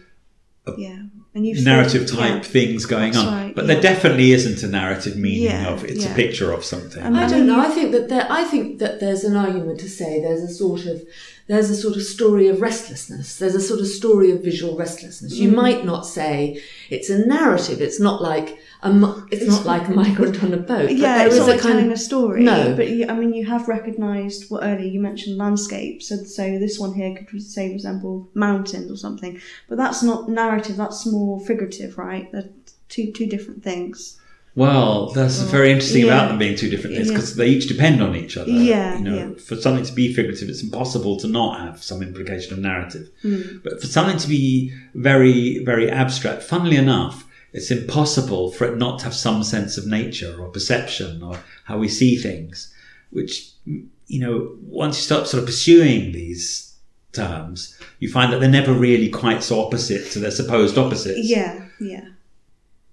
[0.78, 1.02] yeah.
[1.34, 3.34] And you narrative type things going That's on?
[3.34, 3.74] right, but yeah.
[3.74, 6.12] there definitely isn't a narrative meaning Yeah, of it's yeah.
[6.12, 7.02] a picture of something.
[7.02, 7.60] And I I don't know.
[7.60, 10.48] Um, I think that there, I think that there's an argument to say there's a
[10.48, 11.02] sort of
[11.48, 13.38] there's a sort of story of restlessness.
[13.38, 15.34] There's a sort of story of visual restlessness.
[15.34, 15.54] You Mm.
[15.54, 17.80] might not say it's a narrative.
[17.80, 20.88] It's not like a mi- it's, not like a migrant on a boat.
[20.88, 22.42] but Yeah, it's not a like kind telling of a story.
[22.42, 22.74] No.
[22.76, 26.78] but you, I mean, you have recognised what earlier you mentioned landscapes, and so this
[26.78, 29.40] one here could say resemble mountains or something.
[29.68, 30.76] But that's not narrative.
[30.76, 32.30] That's more figurative, right?
[32.32, 32.48] They're
[32.88, 34.18] two two different things.
[34.56, 36.14] Well, that's very interesting yeah.
[36.14, 37.14] about them being two different things Yeah.
[37.14, 38.50] because they each depend on each other.
[38.50, 39.30] Yeah, you know, yeah.
[39.34, 43.10] for something to be figurative, it's impossible to not have some implication of narrative.
[43.20, 43.58] Hmm.
[43.62, 48.98] But for something to be very, very abstract, funnily enough, it's impossible for it not
[49.00, 52.72] to have some sense of nature or perception or how we see things.
[53.10, 56.74] Which, you know, once you start sort of pursuing these
[57.12, 61.28] terms, you find that they're never really quite so opposite to their supposed opposites.
[61.28, 62.08] Yeah, yeah,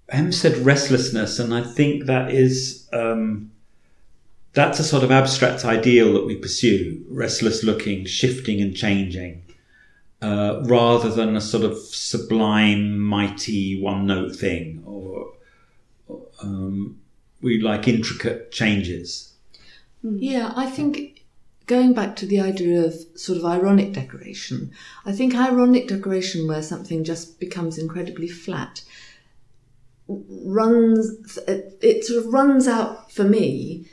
[0.08, 3.50] Em said restlessness, and I think that is um,
[4.52, 9.42] that's a sort of abstract ideal that we pursue: restless looking, shifting and changing,
[10.20, 14.82] uh, rather than a sort of sublime, mighty, one-note thing.
[14.86, 15.32] Or
[16.42, 17.00] um,
[17.40, 19.32] we like intricate changes.
[20.02, 21.24] Yeah, I think
[21.66, 24.70] going back to the idea of sort of ironic decoration,
[25.06, 28.82] I think ironic decoration where something just becomes incredibly flat
[30.08, 33.88] runs it, it sort of runs out for me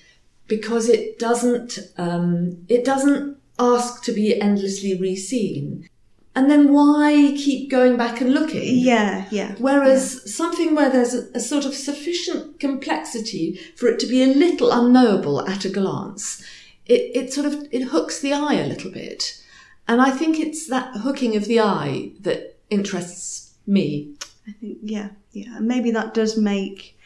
[0.48, 5.88] because it doesn't um, it doesn't ask to be endlessly reseen.
[6.34, 8.78] And then why keep going back and looking?
[8.78, 9.56] yeah, yeah.
[9.58, 14.28] Whereas something where there's a, a sort of sufficient complexity for it to be a
[14.28, 16.42] little unknowable at a glance,
[16.86, 19.42] it, it sort of it hooks the eye a little bit.
[19.88, 24.16] And I think it's that hooking of the eye that interests me.
[24.48, 25.60] I think yeah, yeah.
[25.60, 26.98] Maybe that does make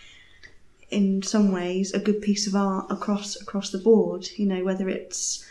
[0.90, 4.88] in some ways a good piece of art across across the board, you know, whether
[4.90, 5.46] it's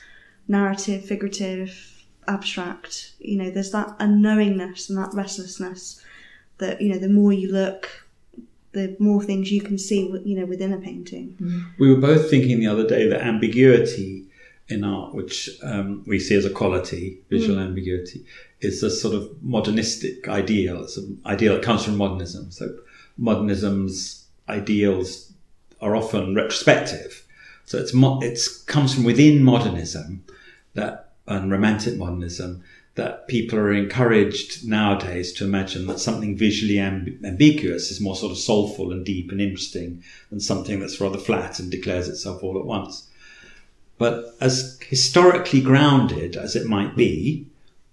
[0.49, 6.01] narrative, figurative, abstract, you know, there's that unknowingness and that restlessness
[6.59, 8.07] that, you know, the more you look,
[8.73, 11.37] the more things you can see, you know, within a painting.
[11.79, 14.27] We were both thinking the other day that ambiguity
[14.69, 18.25] in art, which um, we see as a quality, visual ambiguity,
[18.61, 20.83] is a sort of modernistic ideal.
[20.83, 22.51] It's an ideal that comes from modernism.
[22.51, 22.75] So
[23.19, 25.33] modernism's ideals
[25.81, 27.27] are often retrospective.
[27.67, 30.25] So it's mo- it's comes from within modernism
[30.75, 32.63] that and romantic modernism
[32.95, 38.31] that people are encouraged nowadays to imagine that something visually amb- ambiguous is more sort
[38.31, 42.59] of soulful and deep and interesting than something that's rather flat and declares itself all
[42.59, 43.09] at once.
[43.99, 47.47] But as historically grounded as it might be,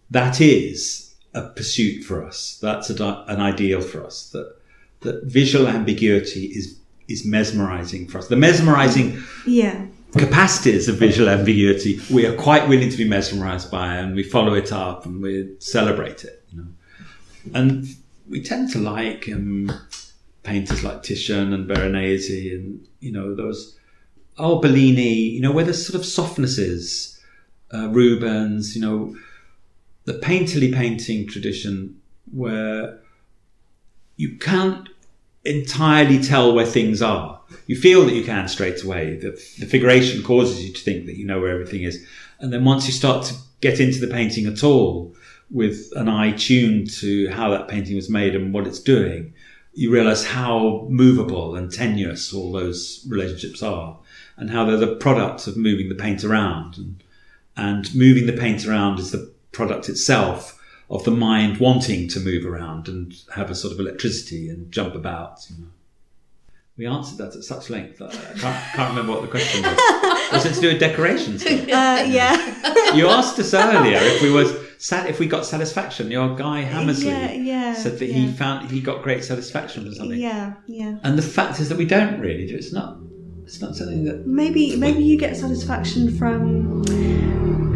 [0.09, 2.57] that is a pursuit for us.
[2.61, 4.29] That's a, an ideal for us.
[4.31, 4.55] That
[5.01, 6.77] that visual ambiguity is
[7.07, 8.27] is mesmerizing for us.
[8.27, 9.87] The mesmerizing Yeah.
[10.13, 14.53] capacities of visual ambiguity we are quite willing to be mesmerized by, and we follow
[14.55, 16.43] it up and we celebrate it.
[16.51, 16.67] You know,
[17.53, 17.87] and
[18.29, 19.71] we tend to like um,
[20.43, 23.77] painters like Titian and Veronese, and you know those.
[24.37, 27.19] Oh, Bellini, you know, where there's sort of softnesses,
[27.73, 29.15] uh, Rubens, you know,
[30.05, 32.01] the painterly painting tradition
[32.31, 32.99] where
[34.15, 34.89] you can't
[35.43, 37.39] entirely tell where things are.
[37.67, 39.17] You feel that you can straight away.
[39.17, 42.05] The, the figuration causes you to think that you know where everything is.
[42.39, 45.15] And then once you start to get into the painting at all
[45.49, 49.33] with an eye tuned to how that painting was made and what it's doing,
[49.73, 53.97] you realize how movable and tenuous all those relationships are
[54.41, 56.75] and how they're the product of moving the paint around.
[56.75, 57.03] And,
[57.55, 62.43] and moving the paint around is the product itself of the mind wanting to move
[62.43, 65.45] around and have a sort of electricity and jump about.
[65.47, 65.67] You know.
[66.75, 69.77] We answered that at such length that I can't, can't remember what the question was.
[70.31, 71.45] Was it to do with decorations?
[71.45, 71.57] Uh,
[72.09, 72.57] yeah.
[72.95, 76.11] You asked us earlier if we was sat if we got satisfaction.
[76.11, 78.13] Your guy Hammersley Yeah, yeah, said that yeah.
[78.13, 80.19] he found he got great satisfaction from something.
[80.19, 80.97] yeah, yeah.
[81.03, 82.55] And the fact is that we don't really do.
[82.55, 82.97] It's not.
[83.51, 84.25] It's not something that.
[84.25, 86.85] Maybe maybe you get satisfaction from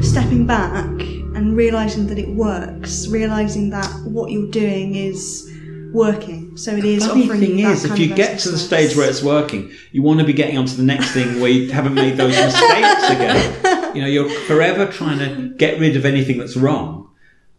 [0.02, 0.88] stepping back
[1.36, 5.52] and realizing that it works, realizing that what you're doing is
[5.92, 6.56] working.
[6.56, 9.22] So it is The funny thing is, if you get to the stage where it's
[9.22, 12.38] working, you want to be getting onto the next thing where you haven't made those
[12.38, 13.96] mistakes again.
[13.98, 17.10] You know, you're forever trying to get rid of anything that's wrong.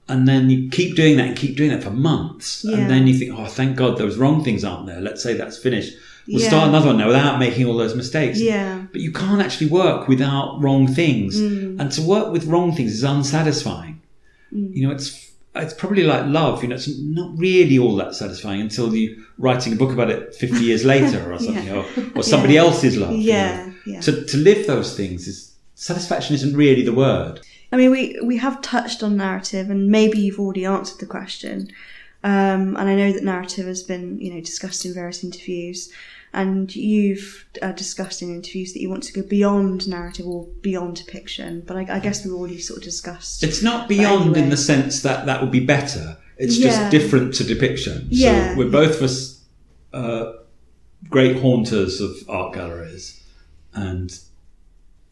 [0.08, 2.64] And then you keep doing that and keep doing that for months.
[2.64, 2.78] Yeah.
[2.78, 5.02] And then you think, oh, thank God those wrong things aren't there.
[5.02, 5.98] Let's say that's finished.
[6.29, 6.49] We'll Yeah.
[6.49, 8.41] start another one now without making all those mistakes.
[8.41, 8.83] Yeah.
[8.93, 11.41] But you can't actually work without wrong things.
[11.41, 11.79] Mm.
[11.81, 14.01] And to work with wrong things is unsatisfying.
[14.53, 15.22] You know, it's
[15.55, 16.62] it's probably like love.
[16.62, 20.35] You know, it's not really all that satisfying until you writing a book about it
[20.35, 21.77] fifty years later or something, Yeah.
[21.77, 21.85] or,
[22.16, 22.61] or somebody Yeah.
[22.61, 23.12] else's love.
[23.12, 23.72] you Yeah, know.
[23.87, 24.01] yeah.
[24.01, 27.41] To to live those things is satisfaction isn't really the word.
[27.72, 31.68] I mean, we we have touched on narrative, and maybe you've already answered the question.
[32.24, 35.91] Um, and I know that narrative has been, you know, discussed in various interviews,
[36.37, 40.97] and you've uh, discussed in interviews that you want to go beyond narrative or beyond
[40.97, 41.62] depiction.
[41.66, 43.43] But I, I guess we've already sort of discussed.
[43.43, 44.43] It's not beyond anyway.
[44.43, 46.16] in the sense that that would be better.
[46.37, 46.68] It's Yeah.
[46.68, 48.07] just different to depiction.
[48.11, 48.53] Yeah.
[48.53, 49.41] So we're both of us
[49.93, 50.32] uh,
[51.09, 53.22] great haunters of art galleries,
[53.72, 54.18] and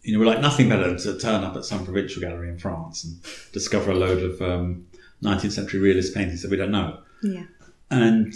[0.02, 2.58] you know we're like nothing better than to turn up at some provincial gallery in
[2.58, 3.14] France and
[3.52, 4.86] discover a load of um,
[5.22, 6.98] 19th century realist paintings that we don't know.
[7.22, 7.44] yeah,
[7.90, 8.34] And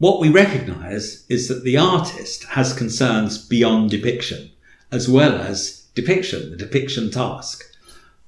[0.00, 4.50] what we recognise is that the artist has concerns beyond depiction,
[4.90, 7.62] as well as depiction, the depiction task.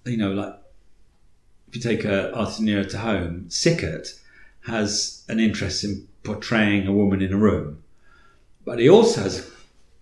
[0.04, 0.54] You know, like
[1.68, 4.08] if you take a artist nearer to home, Sickert
[4.66, 7.82] has an interest in portraying a woman in a room,
[8.66, 9.50] but he also has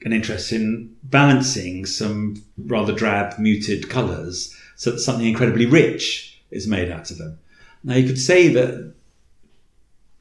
[0.05, 6.67] an interest in balancing some rather drab, muted colours so that something incredibly rich is
[6.67, 7.39] made out of them.
[7.85, 8.93] Now, you could say that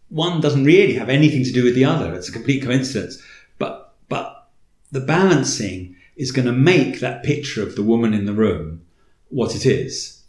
[0.10, 2.14] one doesn't really have anything to do with the other.
[2.14, 3.22] It's a complete coincidence.
[3.58, 4.50] But but
[4.92, 8.82] the balancing is going to make that picture of the woman in the room
[9.30, 10.24] what it is.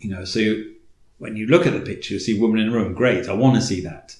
[0.00, 0.74] You know, so you,
[1.18, 2.94] when you look at the picture, you see woman in a room.
[2.94, 4.16] Great, I want to see that.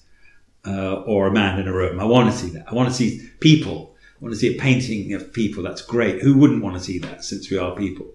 [0.66, 1.98] Uh, or a man in a room.
[1.98, 2.68] I want to see that.
[2.68, 3.96] I want to see people.
[4.20, 5.62] I want to see a painting of people.
[5.62, 6.20] That's great.
[6.20, 8.06] Who wouldn't want to see that since we are people?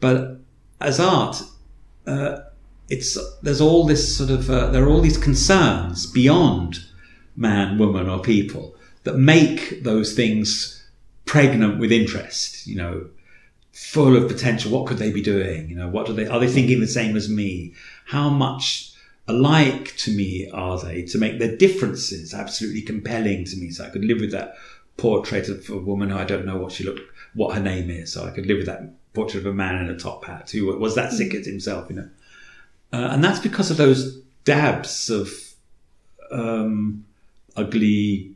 [0.00, 0.40] But
[0.80, 1.40] as art,
[2.06, 2.40] uh,
[2.92, 6.84] it's there's all this sort of uh, there are all these concerns beyond
[7.34, 8.74] man, woman, or people
[9.04, 10.86] that make those things
[11.24, 12.66] pregnant with interest.
[12.66, 13.06] You know,
[13.72, 14.70] full of potential.
[14.70, 15.70] What could they be doing?
[15.70, 17.72] You know, what do they are they thinking the same as me?
[18.06, 18.92] How much
[19.28, 23.70] alike to me are they to make their differences absolutely compelling to me.
[23.70, 24.56] So I could live with that
[24.96, 27.00] portrait of a woman who I don't know what she looked,
[27.34, 28.12] what her name is.
[28.12, 28.82] So I could live with that
[29.14, 32.08] portrait of a man in a top hat who was that Sickert himself, you know.
[32.92, 35.30] Uh, and that's because of those dabs of
[36.30, 37.04] um,
[37.56, 38.34] ugly,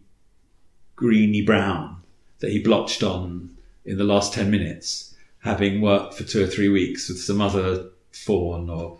[0.95, 1.97] greeny brown
[2.39, 6.69] that he blotched on in the last 10 minutes, having worked for two or three
[6.69, 8.99] weeks with some other fawn or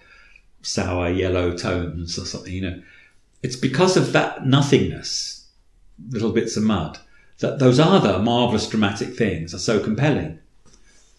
[0.63, 2.83] sour yellow tones or something, you know.
[3.43, 5.49] It's because of that nothingness,
[6.11, 6.99] little bits of mud,
[7.39, 10.39] that those other marvelous dramatic things are so compelling.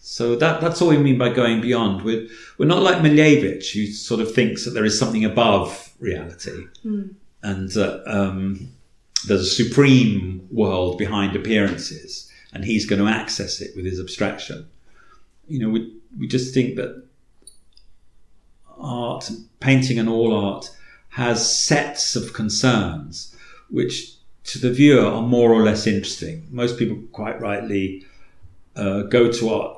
[0.00, 2.02] So that, that's all we mean by going beyond.
[2.02, 2.26] We're,
[2.56, 7.14] we're not like Malevich, who sort of thinks that there is something above reality Mm.
[7.42, 8.68] and uh, um,
[9.26, 14.66] there's a supreme world behind appearances, and he's going to access it with his abstraction.
[15.48, 17.02] You know, we, we just think that
[18.78, 19.30] art,
[19.60, 20.70] painting and all art,
[21.10, 23.34] has sets of concerns
[23.70, 26.46] which to the viewer are more or less interesting.
[26.50, 28.06] Most people, quite rightly,
[28.76, 29.77] uh, go to art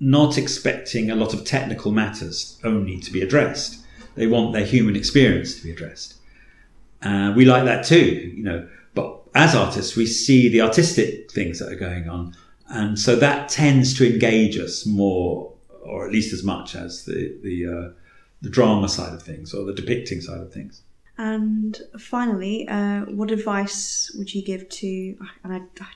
[0.00, 3.84] not expecting a lot of technical matters only to be addressed.
[4.14, 6.14] They want their human experience to be addressed.
[7.02, 8.68] Uh, we like that too, you know.
[8.94, 12.34] But as artists, we see the artistic things that are going on,
[12.68, 17.38] and so that tends to engage us more, or at least as much as the
[17.42, 17.92] the, uh,
[18.42, 20.82] the drama side of things or the depicting side of things.
[21.18, 25.86] And finally, uh, what advice would you give to, and I, I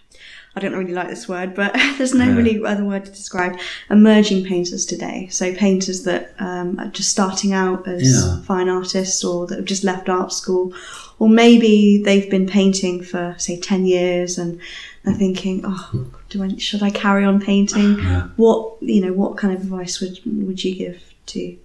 [0.59, 2.35] don't really like this word, but there's no Yeah.
[2.35, 3.57] really other word to describe
[3.89, 5.29] emerging painters today.
[5.31, 8.41] So painters that um, are just starting out as Yeah.
[8.43, 10.73] fine artists or that have just left art school,
[11.21, 14.59] or maybe they've been painting for say 10 years and
[15.05, 17.99] they're thinking, oh, do I, should I carry on painting?
[18.01, 18.29] Yeah.
[18.37, 21.57] What, you know, what kind of advice would, would you give to,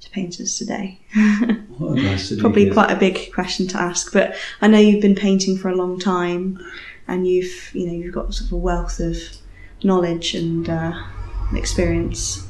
[0.00, 0.98] to painters today?
[1.78, 5.56] What advice Probably quite a big question to ask, but I know you've been painting
[5.56, 6.60] for a long time,
[7.12, 9.16] and you've you know you've got sort of a wealth of
[9.84, 10.92] knowledge and uh,
[11.54, 12.48] experience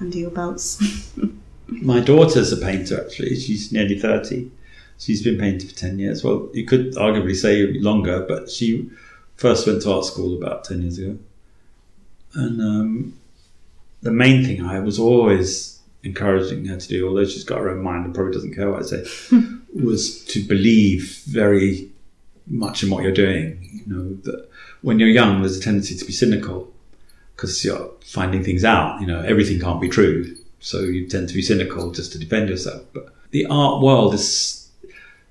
[0.00, 1.12] under your belts.
[1.66, 3.36] My daughter's a painter, actually.
[3.36, 4.50] She's nearly 30.
[4.98, 6.22] She's been painting for 10 years.
[6.22, 8.90] Well, you could arguably say longer, but she
[9.36, 11.18] first went to art school about 10 years ago.
[12.34, 13.18] And um,
[14.02, 17.82] the main thing I was always encouraging her to do, although she's got her own
[17.82, 19.04] mind and probably doesn't care what I say,
[19.74, 21.90] was to believe very
[22.46, 23.82] much in what you're doing.
[23.86, 24.48] You know, that
[24.82, 26.72] when you're young, there's a tendency to be cynical
[27.34, 29.00] because you're finding things out.
[29.00, 30.36] You know, everything can't be true.
[30.60, 32.82] So you tend to be cynical just to defend yourself.
[32.92, 34.70] But the art world is,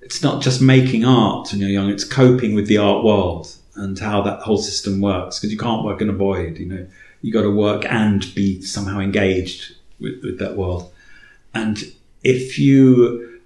[0.01, 3.97] it's not just making art when you're young, it's coping with the art world and
[3.97, 6.88] how that whole system works because you can't work in a void, you know.
[7.22, 10.91] You got to work and be somehow engaged with, with that world.
[11.53, 11.80] And
[12.24, 13.39] if you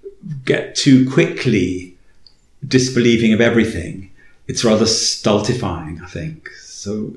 [0.45, 1.96] get too quickly
[2.67, 4.11] disbelieving of everything,
[4.47, 6.49] it's rather stultifying, I think.
[6.61, 7.15] So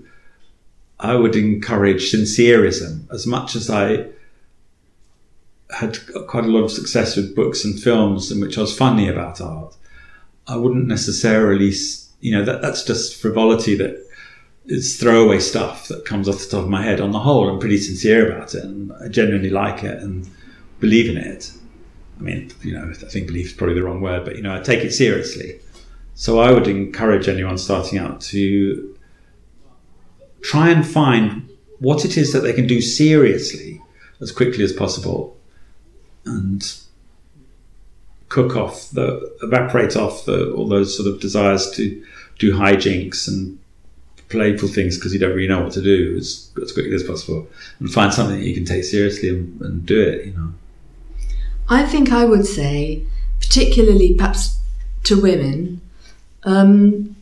[0.98, 4.06] I would encourage sincerism as much as I
[5.70, 9.08] had quite a lot of success with books and films in which I was funny
[9.08, 9.76] about art.
[10.46, 11.72] I wouldn't necessarily,
[12.20, 14.04] you know, that that's just frivolity that
[14.66, 17.00] is throwaway stuff that comes off the top of my head.
[17.00, 20.28] On the whole, I'm pretty sincere about it and I genuinely like it and
[20.80, 21.52] believe in it.
[22.20, 24.54] I mean, you know, I think belief is probably the wrong word, but you know,
[24.54, 25.58] I take it seriously.
[26.14, 28.96] So I would encourage anyone starting out to
[30.42, 31.48] try and find
[31.78, 33.80] what it is that they can do seriously
[34.20, 35.34] as quickly as possible
[36.26, 36.78] and
[38.28, 42.04] cook off the evaporate off the, all those sort of desires to
[42.38, 43.58] do hijinks and
[44.28, 47.48] playful things because you don't really know what to do as, as quickly as possible
[47.80, 50.52] and find something that you can take seriously and, and do it you know
[51.70, 53.04] I think I would say,
[53.40, 54.58] particularly perhaps
[55.04, 55.80] to women,
[56.42, 57.16] um,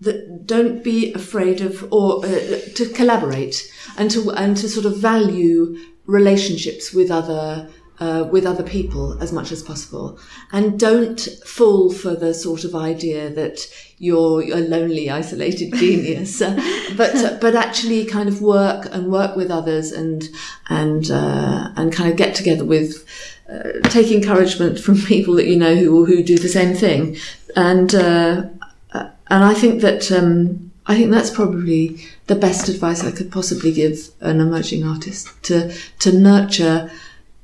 [0.00, 4.96] that don't be afraid of or uh, to collaborate and to and to sort of
[4.96, 5.76] value
[6.06, 7.68] relationships with other
[8.00, 10.18] uh, with other people as much as possible,
[10.52, 13.60] and don't fall for the sort of idea that
[13.98, 16.54] you're a lonely, isolated genius, uh,
[16.96, 20.28] but uh, but actually kind of work and work with others and
[20.68, 23.06] and uh, and kind of get together with.
[23.50, 27.16] Uh, take encouragement from people that you know who who do the same thing,
[27.56, 33.30] and and I think that um, I think that's probably the best advice I could
[33.30, 36.90] possibly give an emerging artist to to nurture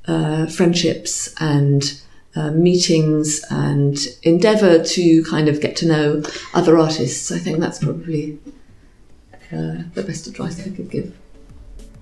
[0.07, 2.01] uh, friendships and
[2.35, 6.23] uh, meetings and endeavor to kind of get to know
[6.53, 7.31] other artists.
[7.31, 8.39] I think that's probably
[9.51, 11.17] uh, the best advice I could give.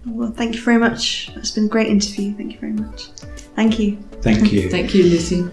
[0.06, 1.32] Well, thank you very much.
[1.36, 2.36] It's been a great interview.
[2.36, 3.08] Thank you very much.
[3.56, 3.98] Thank you.
[4.22, 4.70] Thank you.
[4.70, 5.50] thank you, Lucy.